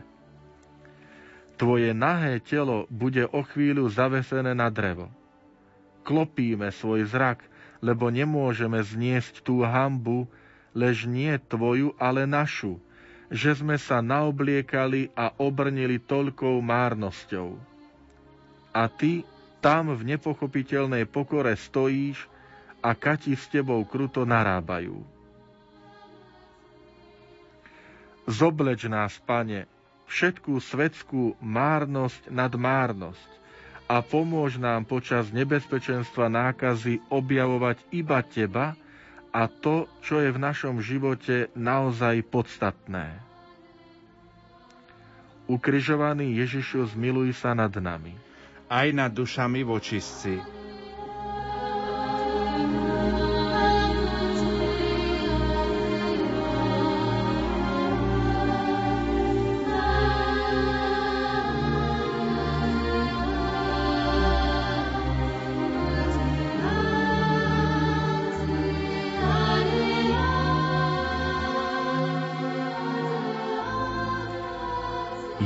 [1.59, 5.11] Tvoje nahé telo bude o chvíľu zavesené na drevo.
[6.07, 7.45] Klopíme svoj zrak,
[7.85, 10.25] lebo nemôžeme zniesť tú hambu,
[10.73, 12.81] lež nie tvoju, ale našu,
[13.29, 17.70] že sme sa naobliekali a obrnili toľkou márnosťou
[18.71, 19.27] a ty
[19.61, 22.25] tam v nepochopiteľnej pokore stojíš
[22.81, 25.05] a kati s tebou kruto narábajú.
[28.25, 29.69] Zobleč nás, pane,
[30.09, 33.31] všetkú svetskú márnosť nad márnosť
[33.91, 38.79] a pomôž nám počas nebezpečenstva nákazy objavovať iba teba
[39.31, 43.19] a to, čo je v našom živote naozaj podstatné.
[45.51, 48.30] Ukrižovaný Ježišu, zmiluj sa nad nami
[48.71, 50.39] aj nad dušami vočistci.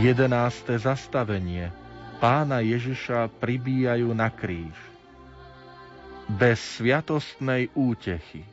[0.05, 1.73] Jedenácté zastavenie–
[2.25, 4.73] pána Ježiša pribíjajú na kríž.
[6.25, 8.49] Bez sviatostnej útechy.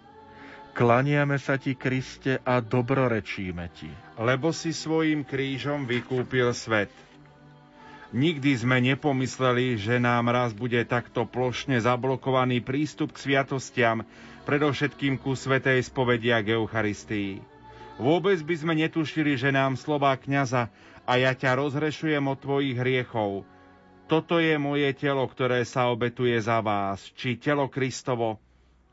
[0.75, 3.87] Klaniame sa ti, Kriste, a dobrorečíme ti.
[4.19, 6.91] Lebo si svojim krížom vykúpil svet.
[8.11, 14.03] Nikdy sme nepomysleli, že nám raz bude takto plošne zablokovaný prístup k sviatostiam,
[14.43, 17.39] predovšetkým ku svetej spovedia k Eucharistii.
[17.95, 20.67] Vôbec by sme netušili, že nám slova kňaza
[21.07, 23.47] a ja ťa rozhrešujem od tvojich hriechov.
[24.11, 26.99] Toto je moje telo, ktoré sa obetuje za vás.
[27.15, 28.43] Či telo Kristovo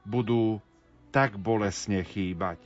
[0.07, 0.63] budú
[1.11, 2.63] tak bolesne chýbať.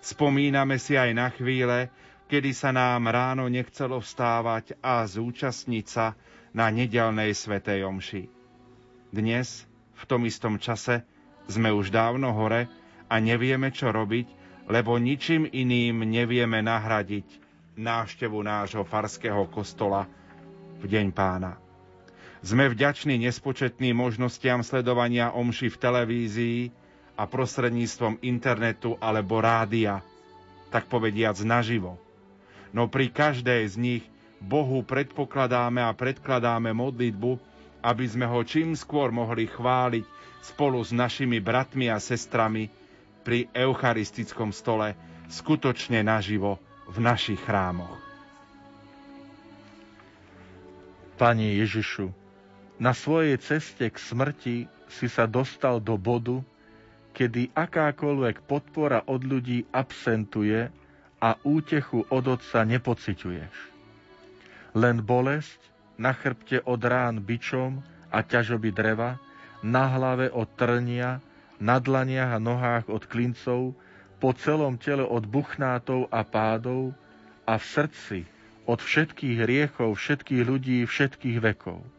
[0.00, 1.92] Spomíname si aj na chvíle,
[2.32, 6.16] kedy sa nám ráno nechcelo vstávať a zúčastniť sa
[6.56, 8.32] na nedelnej svetej omši.
[9.12, 11.04] Dnes, v tom istom čase,
[11.52, 12.64] sme už dávno hore
[13.12, 14.32] a nevieme, čo robiť,
[14.72, 17.28] lebo ničím iným nevieme nahradiť
[17.76, 20.08] návštevu nášho farského kostola
[20.80, 21.63] v Deň pána.
[22.44, 26.60] Sme vďační nespočetným možnostiam sledovania omši v televízii
[27.16, 30.04] a prostredníctvom internetu alebo rádia,
[30.68, 31.96] tak povediac naživo.
[32.76, 34.04] No pri každej z nich
[34.44, 37.40] Bohu predpokladáme a predkladáme modlitbu,
[37.80, 40.04] aby sme ho čím skôr mohli chváliť
[40.44, 42.68] spolu s našimi bratmi a sestrami
[43.24, 44.92] pri eucharistickom stole
[45.32, 46.60] skutočne naživo
[46.92, 47.96] v našich chrámoch.
[51.16, 52.23] Pane Ježišu,
[52.78, 54.56] na svojej ceste k smrti
[54.90, 56.42] si sa dostal do bodu,
[57.14, 60.66] kedy akákoľvek podpora od ľudí absentuje
[61.22, 63.54] a útechu od Otca nepociťuješ.
[64.74, 65.60] Len bolesť
[65.94, 67.78] na chrbte od rán bičom
[68.10, 69.22] a ťažoby dreva,
[69.62, 71.22] na hlave od trnia,
[71.62, 73.78] na dlaniach a nohách od klincov,
[74.18, 76.90] po celom tele od buchnátov a pádov
[77.46, 78.18] a v srdci
[78.66, 81.93] od všetkých hriechov, všetkých ľudí, všetkých vekov.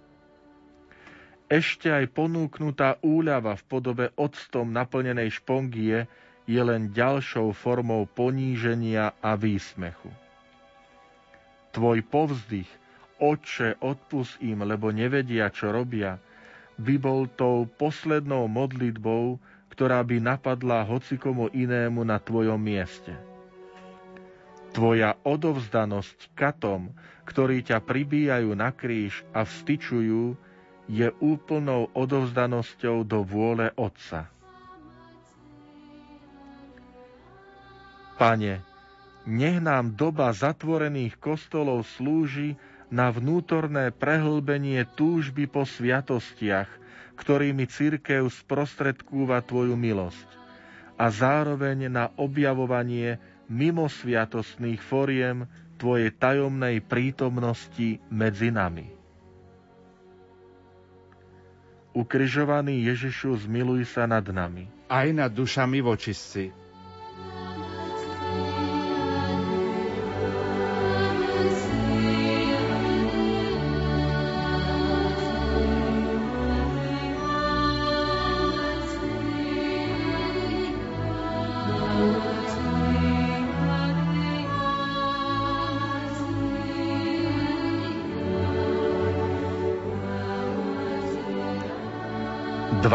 [1.46, 6.10] Ešte aj ponúknutá úľava v podobe octom naplnenej špongie
[6.50, 10.10] je len ďalšou formou poníženia a výsmechu.
[11.74, 12.70] Tvoj povzdych,
[13.16, 16.20] Oče, odpust im, lebo nevedia, čo robia,
[16.76, 19.40] by bol tou poslednou modlitbou,
[19.72, 23.16] ktorá by napadla hocikomu inému na tvojom mieste.
[24.76, 26.92] Tvoja odovzdanosť katom,
[27.24, 30.36] ktorí ťa pribíjajú na kríž a vstyčujú,
[30.86, 34.30] je úplnou odovzdanosťou do vôle Otca.
[38.16, 38.64] Pane,
[39.28, 42.56] nech nám doba zatvorených kostolov slúži
[42.88, 46.70] na vnútorné prehlbenie túžby po sviatostiach,
[47.20, 50.28] ktorými církev sprostredkúva Tvoju milosť
[50.96, 53.20] a zároveň na objavovanie
[53.52, 55.44] mimosviatostných foriem
[55.76, 58.95] Tvojej tajomnej prítomnosti medzi nami.
[61.96, 64.68] Ukrižovaný Ježišu, zmiluj sa nad nami.
[64.92, 66.65] Aj nad dušami vočistci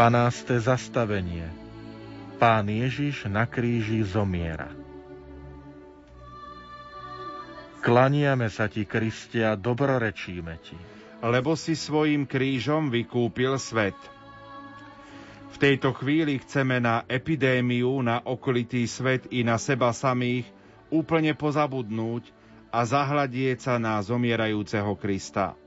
[0.01, 0.65] 12.
[0.65, 1.45] zastavenie
[2.41, 4.73] Pán Ježiš na kríži zomiera.
[7.85, 10.73] Klaniame sa ti, Kristia, dobrorečíme ti.
[11.21, 13.93] Lebo si svojim krížom vykúpil svet.
[15.53, 20.49] V tejto chvíli chceme na epidémiu, na okolitý svet i na seba samých
[20.89, 22.25] úplne pozabudnúť
[22.73, 25.60] a zahľadieť sa na zomierajúceho Krista.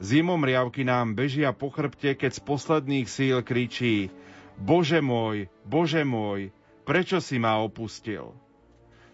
[0.00, 4.08] Zimom riavky nám bežia po chrbte, keď z posledných síl kričí
[4.56, 6.52] Bože môj, Bože môj,
[6.88, 8.32] prečo si ma opustil?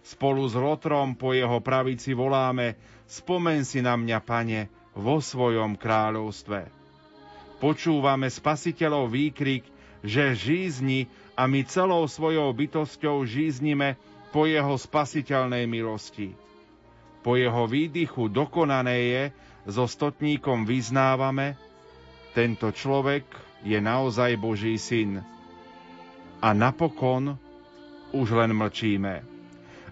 [0.07, 2.79] Spolu s Lotrom po jeho pravici voláme
[3.11, 6.71] Spomen si na mňa, pane, vo svojom kráľovstve.
[7.59, 9.67] Počúvame spasiteľov výkrik,
[10.07, 13.99] že žízni a my celou svojou bytosťou žíznime
[14.31, 16.35] po jeho spasiteľnej milosti.
[17.27, 19.23] Po jeho výdychu dokonané je,
[19.67, 21.59] so stotníkom vyznávame,
[22.39, 23.27] tento človek
[23.67, 25.27] je naozaj Boží syn.
[26.39, 27.35] A napokon
[28.15, 29.27] už len mlčíme.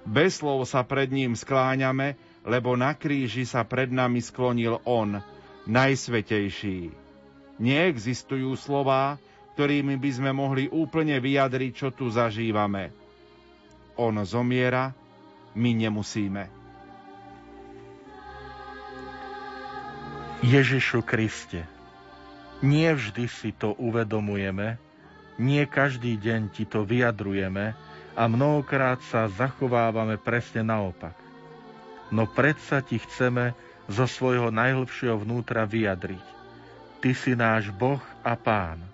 [0.07, 2.15] Bez slov sa pred ním skláňame,
[2.47, 5.19] lebo na kríži sa pred nami sklonil On,
[5.67, 6.95] najsvetejší.
[7.59, 9.19] Neexistujú slová,
[9.59, 12.95] ktorými by sme mohli úplne vyjadriť, čo tu zažívame.
[13.99, 14.95] On zomiera,
[15.59, 16.64] my nemusíme.
[20.45, 21.65] Ježišu Kriste,
[22.61, 24.77] nie vždy si to uvedomujeme,
[25.41, 27.73] nie každý deň ti to vyjadrujeme
[28.13, 31.17] a mnohokrát sa zachovávame presne naopak.
[32.13, 33.57] No predsa ti chceme
[33.89, 36.27] zo svojho najhlbšieho vnútra vyjadriť.
[37.01, 38.85] Ty si náš Boh a Pán.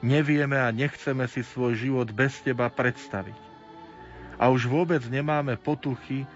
[0.00, 3.36] Nevieme a nechceme si svoj život bez teba predstaviť.
[4.40, 6.26] a už vôbec nemáme potuchy,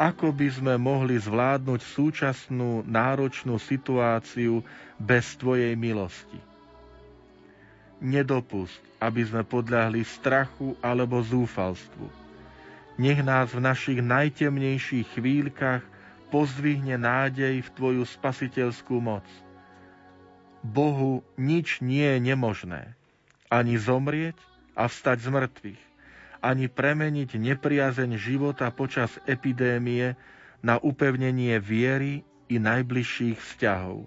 [0.00, 4.64] ako by sme mohli zvládnuť súčasnú náročnú situáciu
[4.96, 6.40] bez Tvojej milosti.
[8.02, 12.08] Nedopust, aby sme podľahli strachu alebo zúfalstvu.
[12.98, 15.84] Nech nás v našich najtemnejších chvíľkach
[16.34, 19.24] pozdvihne nádej v Tvoju spasiteľskú moc.
[20.64, 22.82] Bohu nič nie je nemožné.
[23.52, 24.38] Ani zomrieť
[24.72, 25.91] a vstať z mŕtvych
[26.42, 30.18] ani premeniť nepriazeň života počas epidémie
[30.58, 34.04] na upevnenie viery i najbližších vzťahov.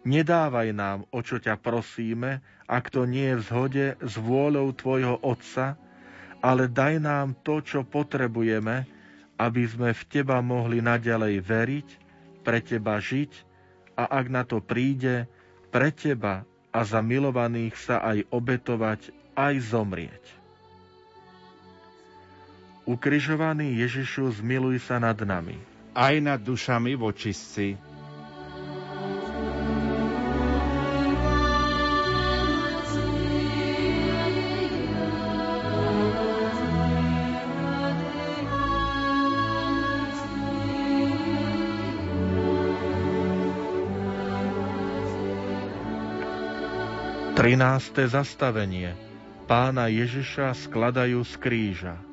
[0.00, 5.20] Nedávaj nám, o čo ťa prosíme, ak to nie je v zhode s vôľou Tvojho
[5.20, 5.76] Otca,
[6.40, 8.88] ale daj nám to, čo potrebujeme,
[9.36, 11.88] aby sme v Teba mohli naďalej veriť,
[12.40, 13.32] pre Teba žiť
[14.00, 15.28] a ak na to príde,
[15.68, 20.39] pre Teba a za milovaných sa aj obetovať, aj zomrieť.
[22.90, 25.54] Ukrižovaný Ježišu, zmiluj sa nad nami.
[25.94, 27.78] Aj nad dušami vočistci.
[47.38, 48.98] Trináste zastavenie.
[49.46, 52.09] Pána Ježiša skladajú z kríža.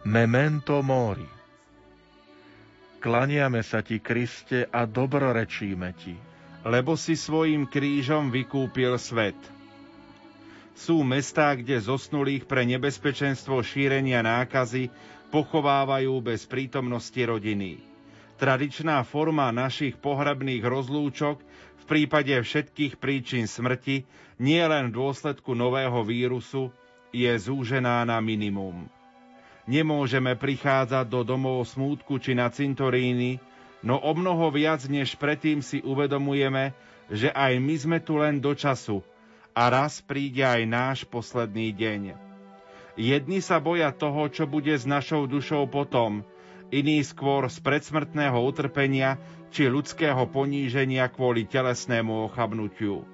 [0.00, 1.28] Memento mori.
[3.04, 6.16] Klaniame sa ti, Kriste, a dobrorečíme ti.
[6.64, 9.36] Lebo si svojim krížom vykúpil svet.
[10.72, 14.88] Sú mestá, kde zosnulých pre nebezpečenstvo šírenia nákazy
[15.28, 17.84] pochovávajú bez prítomnosti rodiny.
[18.40, 21.44] Tradičná forma našich pohrebných rozlúčok
[21.76, 24.08] v prípade všetkých príčin smrti,
[24.40, 26.72] nie len v dôsledku nového vírusu,
[27.12, 28.88] je zúžená na minimum.
[29.70, 33.38] Nemôžeme prichádzať do domov smútku či na cintoríny,
[33.86, 36.74] no o mnoho viac než predtým si uvedomujeme,
[37.06, 38.98] že aj my sme tu len do času
[39.54, 42.18] a raz príde aj náš posledný deň.
[42.98, 46.26] Jedni sa boja toho, čo bude s našou dušou potom,
[46.74, 49.22] iní skôr z predsmrtného utrpenia
[49.54, 53.06] či ľudského poníženia kvôli telesnému ochabnutiu.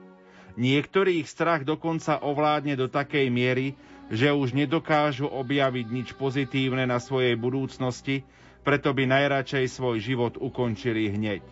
[0.57, 3.77] Niektorých strach dokonca ovládne do takej miery,
[4.11, 8.23] že už nedokážu objaviť nič pozitívne na svojej budúcnosti,
[8.63, 11.43] preto by najradšej svoj život ukončili hneď.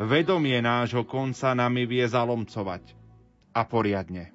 [0.00, 2.96] Vedomie nášho konca nami vie zalomcovať.
[3.52, 4.32] A poriadne.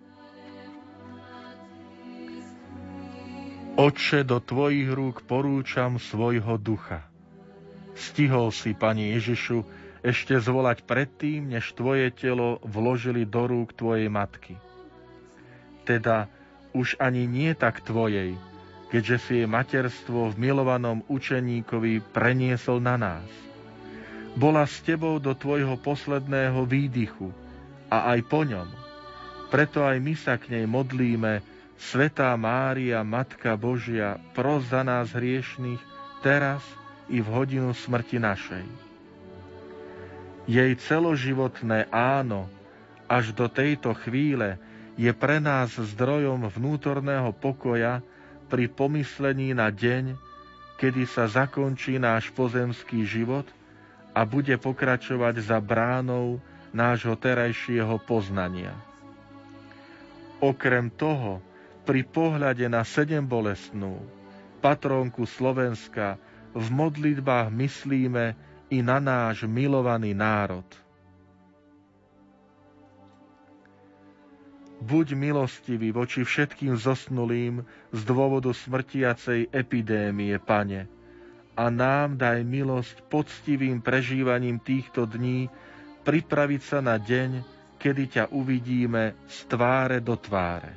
[3.75, 7.03] Oče, do Tvojich rúk porúčam svojho ducha.
[7.97, 9.67] Stihol si, Pani Ježišu,
[10.05, 14.55] ešte zvolať predtým, než Tvoje telo vložili do rúk Tvojej matky.
[15.83, 16.29] Teda
[16.75, 18.35] už ani nie tak tvojej,
[18.91, 23.29] keďže si jej materstvo v milovanom učeníkovi preniesol na nás.
[24.35, 27.31] Bola s tebou do tvojho posledného výdychu
[27.87, 28.67] a aj po ňom.
[29.47, 31.39] Preto aj my sa k nej modlíme,
[31.75, 35.79] Svetá Mária, Matka Božia, pros za nás hriešných,
[36.19, 36.63] teraz
[37.07, 38.65] i v hodinu smrti našej.
[40.45, 42.51] Jej celoživotné áno
[43.07, 44.59] až do tejto chvíle
[44.95, 47.99] je pre nás zdrojom vnútorného pokoja
[48.47, 50.15] pri pomyslení na deň,
[50.79, 53.47] kedy sa zakončí náš pozemský život
[54.15, 56.39] a bude pokračovať za bránou
[56.71, 58.75] nášho terajšieho poznania.
[60.39, 61.39] Okrem toho,
[61.83, 63.99] pri pohľade na sedem bolestnú,
[64.63, 66.19] patrónku Slovenska,
[66.55, 68.35] v modlitbách myslíme
[68.71, 70.63] i na náš milovaný národ–
[74.83, 77.63] Buď milostivý voči všetkým zosnulým
[77.95, 80.91] z dôvodu smrtiacej epidémie, Pane,
[81.55, 85.47] a nám daj milosť poctivým prežívaním týchto dní
[86.03, 87.41] pripraviť sa na deň,
[87.79, 90.75] kedy ťa uvidíme z tváre do tváre.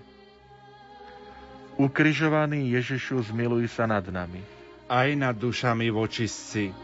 [1.78, 4.42] Ukrižovaný Ježišu, zmiluj sa nad nami.
[4.90, 6.74] Aj nad dušami vočistci.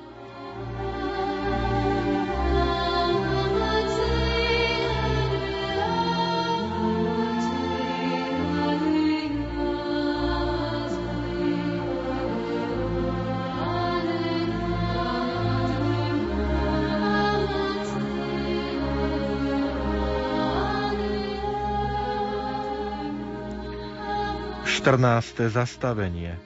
[24.85, 25.49] 14.
[25.49, 26.37] zastavenie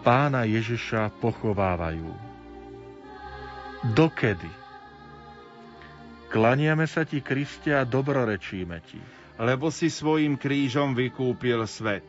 [0.00, 2.08] Pána Ježiša pochovávajú.
[3.92, 4.48] Dokedy?
[6.32, 8.96] Klaniame sa ti, Kriste, a dobrorečíme ti.
[9.36, 12.08] Lebo si svojim krížom vykúpil svet.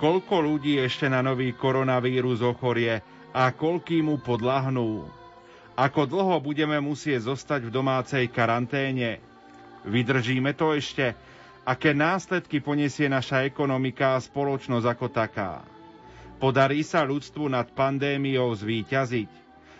[0.00, 3.04] koľko ľudí ešte na nový koronavírus ochorie
[3.36, 5.04] a koľký mu podlahnú.
[5.76, 9.20] Ako dlho budeme musieť zostať v domácej karanténe?
[9.84, 11.12] Vydržíme to ešte?
[11.64, 15.64] Aké následky poniesie naša ekonomika a spoločnosť ako taká?
[16.36, 19.32] Podarí sa ľudstvu nad pandémiou zvíťaziť?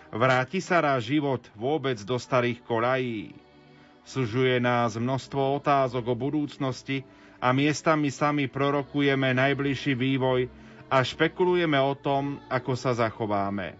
[0.09, 3.37] Vráti sa raz život vôbec do starých kolají?
[4.01, 7.05] Sužuje nás množstvo otázok o budúcnosti
[7.37, 10.49] a miestami sami prorokujeme najbližší vývoj
[10.89, 13.77] a špekulujeme o tom, ako sa zachováme.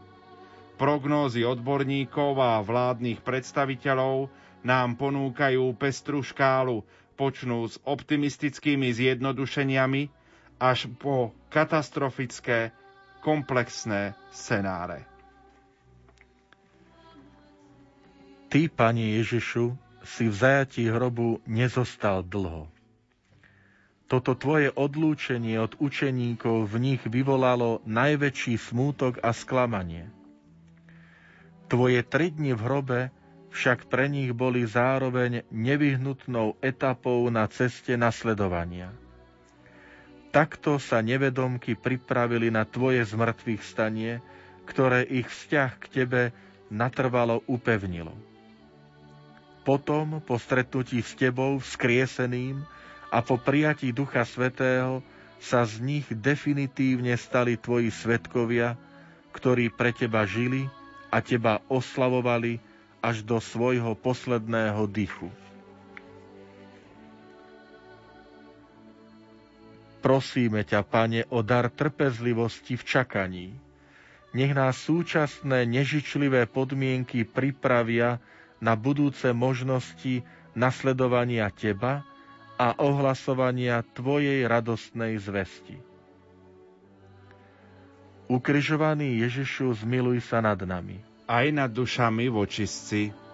[0.77, 4.29] Prognózy odborníkov a vládnych predstaviteľov
[4.61, 6.85] nám ponúkajú pestru škálu,
[7.15, 10.11] počnú s optimistickými zjednodušeniami
[10.59, 12.75] až po katastrofické,
[13.19, 15.03] komplexné scenáre.
[18.47, 19.73] Ty, Pani Ježišu,
[20.05, 22.69] si v zajatí hrobu nezostal dlho.
[24.05, 30.05] Toto tvoje odlúčenie od učeníkov v nich vyvolalo najväčší smútok a sklamanie–
[31.65, 32.99] Tvoje tri dni v hrobe
[33.55, 38.91] však pre nich boli zároveň nevyhnutnou etapou na ceste nasledovania.
[40.35, 44.19] Takto sa nevedomky pripravili na Tvoje zmrtvých stanie,
[44.67, 46.21] ktoré ich vzťah k Tebe
[46.67, 48.11] natrvalo upevnilo.
[49.63, 52.59] Potom, po stretnutí s Tebou, vzkrieseným
[53.07, 54.99] a po prijatí Ducha Svetého,
[55.39, 58.75] sa z nich definitívne stali Tvoji svetkovia,
[59.31, 60.67] ktorí pre Teba žili,
[61.15, 62.59] a teba oslavovali
[63.05, 65.29] až do svojho posledného dychu.
[70.01, 73.47] Prosíme ťa, Pane, o dar trpezlivosti v čakaní.
[74.33, 78.21] Nech nás súčasné nežičlivé podmienky pripravia
[78.61, 80.21] na budúce možnosti
[80.53, 82.05] nasledovania Teba
[82.57, 85.77] a ohlasovania Tvojej radostnej zvesti.
[88.29, 91.14] Ukrižovaný Ježišu, zmiluj sa nad nami.
[91.25, 93.25] Aj nad dušami vočistci.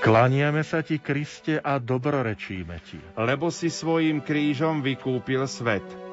[0.00, 2.98] Klaniame sa ti, Kriste, a dobrorečíme ti.
[3.14, 6.09] Lebo si svojim krížom vykúpil svet.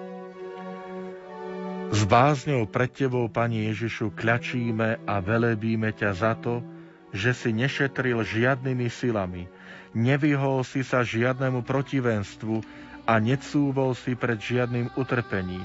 [1.88, 6.59] S bázňou pred Tebou, Pani Ježišu, kľačíme a velebíme ťa za to,
[7.15, 9.47] že si nešetril žiadnymi silami,
[9.95, 12.59] nevyhol si sa žiadnemu protivenstvu
[13.07, 15.63] a necúvol si pred žiadnym utrpením.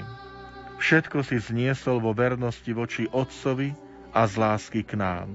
[0.79, 3.75] Všetko si zniesol vo vernosti voči Otcovi
[4.15, 5.27] a z lásky k nám.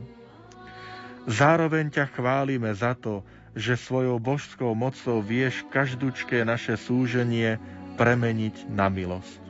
[1.28, 3.20] Zároveň ťa chválime za to,
[3.52, 7.60] že svojou božskou mocou vieš každúčké naše súženie
[8.00, 9.47] premeniť na milosť.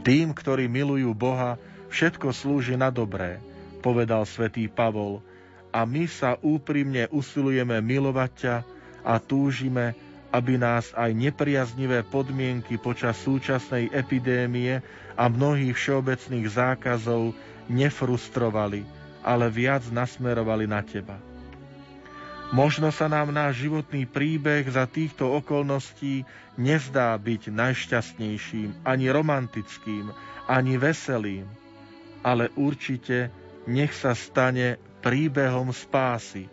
[0.00, 1.60] Tým, ktorí milujú Boha,
[1.92, 3.36] všetko slúži na dobré,
[3.84, 5.20] povedal svätý Pavol,
[5.70, 8.56] a my sa úprimne usilujeme milovať ťa
[9.06, 9.94] a túžime,
[10.30, 14.82] aby nás aj nepriaznivé podmienky počas súčasnej epidémie
[15.14, 17.34] a mnohých všeobecných zákazov
[17.70, 18.82] nefrustrovali,
[19.22, 21.29] ale viac nasmerovali na teba.
[22.50, 26.26] Možno sa nám náš životný príbeh za týchto okolností
[26.58, 30.10] nezdá byť najšťastnejším, ani romantickým,
[30.50, 31.46] ani veselým,
[32.26, 33.30] ale určite
[33.70, 36.50] nech sa stane príbehom spásy,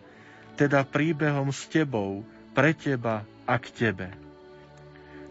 [0.54, 2.22] teda príbehom s tebou,
[2.54, 4.10] pre teba a k tebe.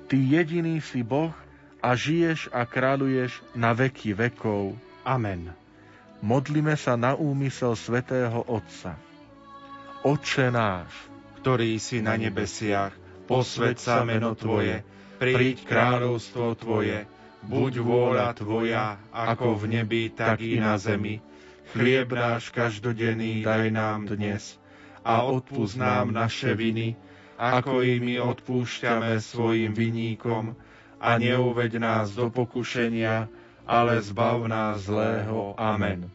[0.06, 1.34] Ty jediný si Boh
[1.78, 4.74] a žiješ a kráľuješ na veky vekov.
[5.06, 5.50] Amen.
[6.22, 8.98] Modlime sa na úmysel svätého Otca.
[10.06, 10.86] Oče náš,
[11.42, 12.94] ktorý si na nebesiach,
[13.26, 14.86] posved sa meno Tvoje,
[15.18, 17.10] príď kráľovstvo Tvoje,
[17.42, 21.18] buď vôľa Tvoja, ako v nebi, tak i na zemi.
[21.74, 24.54] Chlieb náš každodenný daj nám dnes
[25.02, 26.94] a odpúsť nám naše viny,
[27.34, 30.54] ako i my odpúšťame svojim viníkom
[31.02, 33.26] a neuveď nás do pokušenia,
[33.66, 35.58] ale zbav nás zlého.
[35.58, 36.06] Amen.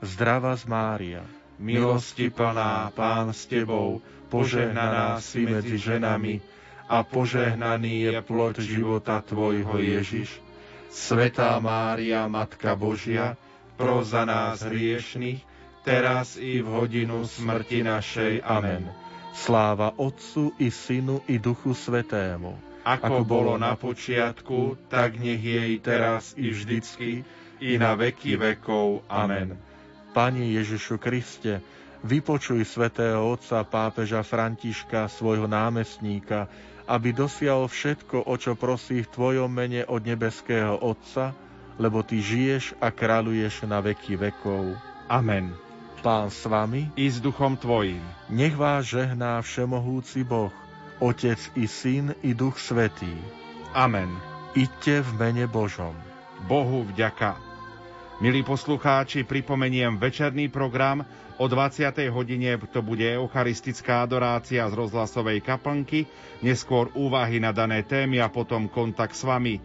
[0.00, 1.24] Zdrava z Mária,
[1.58, 6.42] milosti plná, Pán s Tebou, požehnaná si medzi ženami
[6.88, 10.42] a požehnaný je plod života Tvojho Ježiš.
[10.94, 13.34] Svetá Mária, Matka Božia,
[13.74, 15.42] pro za nás hriešných,
[15.82, 18.46] teraz i v hodinu smrti našej.
[18.46, 18.86] Amen.
[19.34, 22.54] Sláva Otcu i Synu i Duchu Svetému.
[22.86, 27.26] Ako bolo na počiatku, tak nech jej teraz i vždycky,
[27.58, 29.02] i na veky vekov.
[29.10, 29.58] Amen.
[30.14, 31.58] Pane Ježišu Kriste,
[32.06, 36.46] vypočuj svätého otca pápeža Františka, svojho námestníka
[36.84, 41.32] aby dosial všetko, o čo prosí v Tvojom mene od nebeského Otca,
[41.80, 44.76] lebo Ty žiješ a kráľuješ na veky vekov.
[45.08, 45.56] Amen.
[46.04, 48.04] Pán s vami i s duchom Tvojim.
[48.28, 50.52] Nech vás žehná Všemohúci Boh,
[51.00, 53.16] Otec i Syn i Duch Svetý.
[53.72, 54.12] Amen.
[54.52, 55.96] Iďte v mene Božom.
[56.44, 57.53] Bohu vďaka.
[58.22, 61.02] Milí poslucháči, pripomeniem večerný program.
[61.34, 61.90] O 20.
[62.14, 66.06] hodine to bude eucharistická adorácia z rozhlasovej kaplnky,
[66.38, 69.58] neskôr úvahy na dané témy a potom kontakt s vami.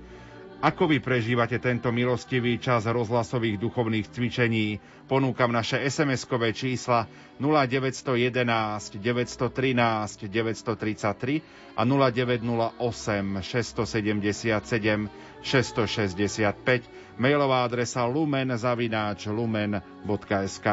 [0.59, 4.75] Ako vy prežívate tento milostivý čas rozhlasových duchovných cvičení?
[5.07, 7.07] Ponúkam naše SMS-kové čísla
[7.39, 15.07] 0911 913 933 a 0908 677
[15.39, 20.67] 665, mailová adresa lumen-lumen.sk.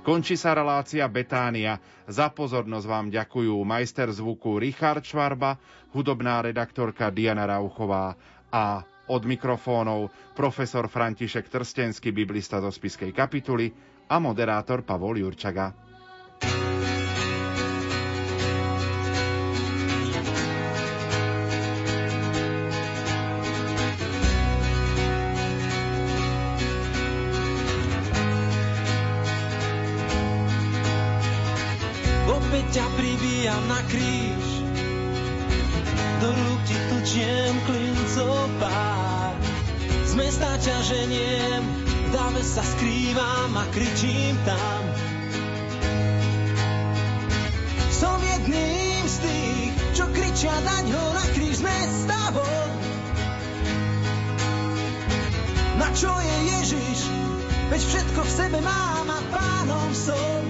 [0.00, 1.76] Končí sa relácia Betánia.
[2.08, 5.60] Za pozornosť vám ďakujú majster zvuku Richard Švarba,
[5.92, 8.16] hudobná redaktorka Diana Rauchová
[8.48, 13.70] a od mikrofónov profesor František Trstenský, biblista zo spiskej kapituly
[14.10, 15.85] a moderátor Pavol Jurčaga.
[42.56, 44.82] Sa skrývam a kričím tam.
[47.92, 52.72] Som jedným z tých, čo kričia dať ho na kríž z mesta von.
[55.76, 57.00] Na čo je Ježiš,
[57.68, 60.40] veď všetko v sebe mám a pánom som.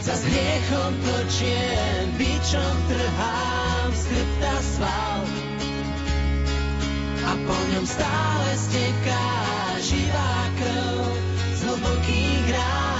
[0.00, 5.39] Za hriechom točiem, bičom trhám z chrbta sval.
[7.30, 9.26] A po ňom stále steká
[9.78, 11.14] živá krv
[11.54, 12.90] z hlbokých rán.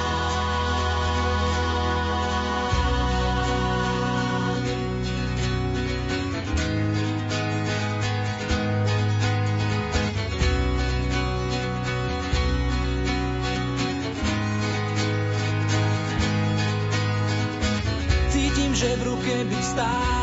[18.80, 20.19] že v ruke byť stále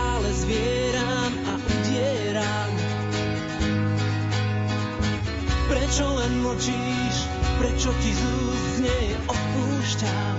[7.77, 10.35] prečo ti z úst znie odpúšťam?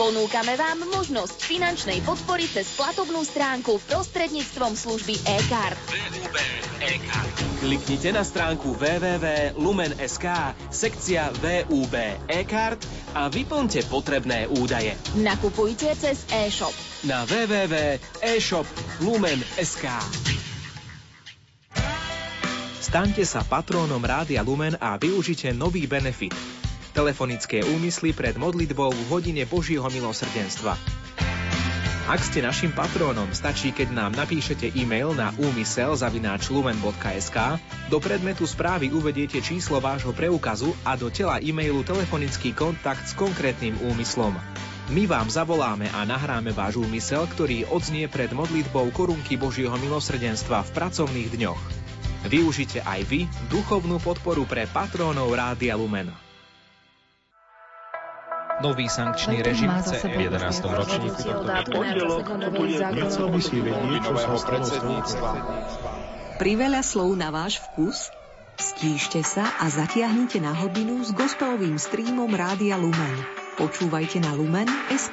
[0.00, 5.76] Ponúkame vám možnosť finančnej podpory cez platobnú stránku prostredníctvom služby e-card.
[7.60, 10.26] Kliknite na stránku www.lumen.sk,
[10.72, 11.94] sekcia VUB
[12.32, 12.80] e-card
[13.12, 14.96] a vyplňte potrebné údaje.
[15.20, 16.72] Nakupujte cez e-shop.
[17.04, 17.28] Na
[18.94, 19.86] www.eshop.lumen.sk
[22.78, 26.30] Staňte sa patrónom Rádia Lumen a využite nový benefit–
[26.94, 30.78] telefonické úmysly pred modlitbou v hodine Božieho milosrdenstva.
[32.04, 37.38] Ak ste našim patrónom, stačí, keď nám napíšete e-mail na úmysel.lumen.sk,
[37.88, 43.74] do predmetu správy uvediete číslo vášho preukazu a do tela e-mailu telefonický kontakt s konkrétnym
[43.90, 44.36] úmyslom.
[44.92, 50.70] My vám zavoláme a nahráme váš úmysel, ktorý odznie pred modlitbou korunky Božieho milosrdenstva v
[50.76, 51.62] pracovných dňoch.
[52.28, 56.12] Využite aj vy duchovnú podporu pre patrónov Rádia Lumen.
[58.60, 60.52] Nový sankčný režim chce v 11.
[60.68, 61.32] ročníku
[66.36, 68.12] Priveľa slov na váš vkus?
[68.60, 73.43] Stíšte sa a zatiahnite na hodinu s gospelovým streamom Rádia Lumen.
[73.54, 75.12] Počúvajte na Lumen SK.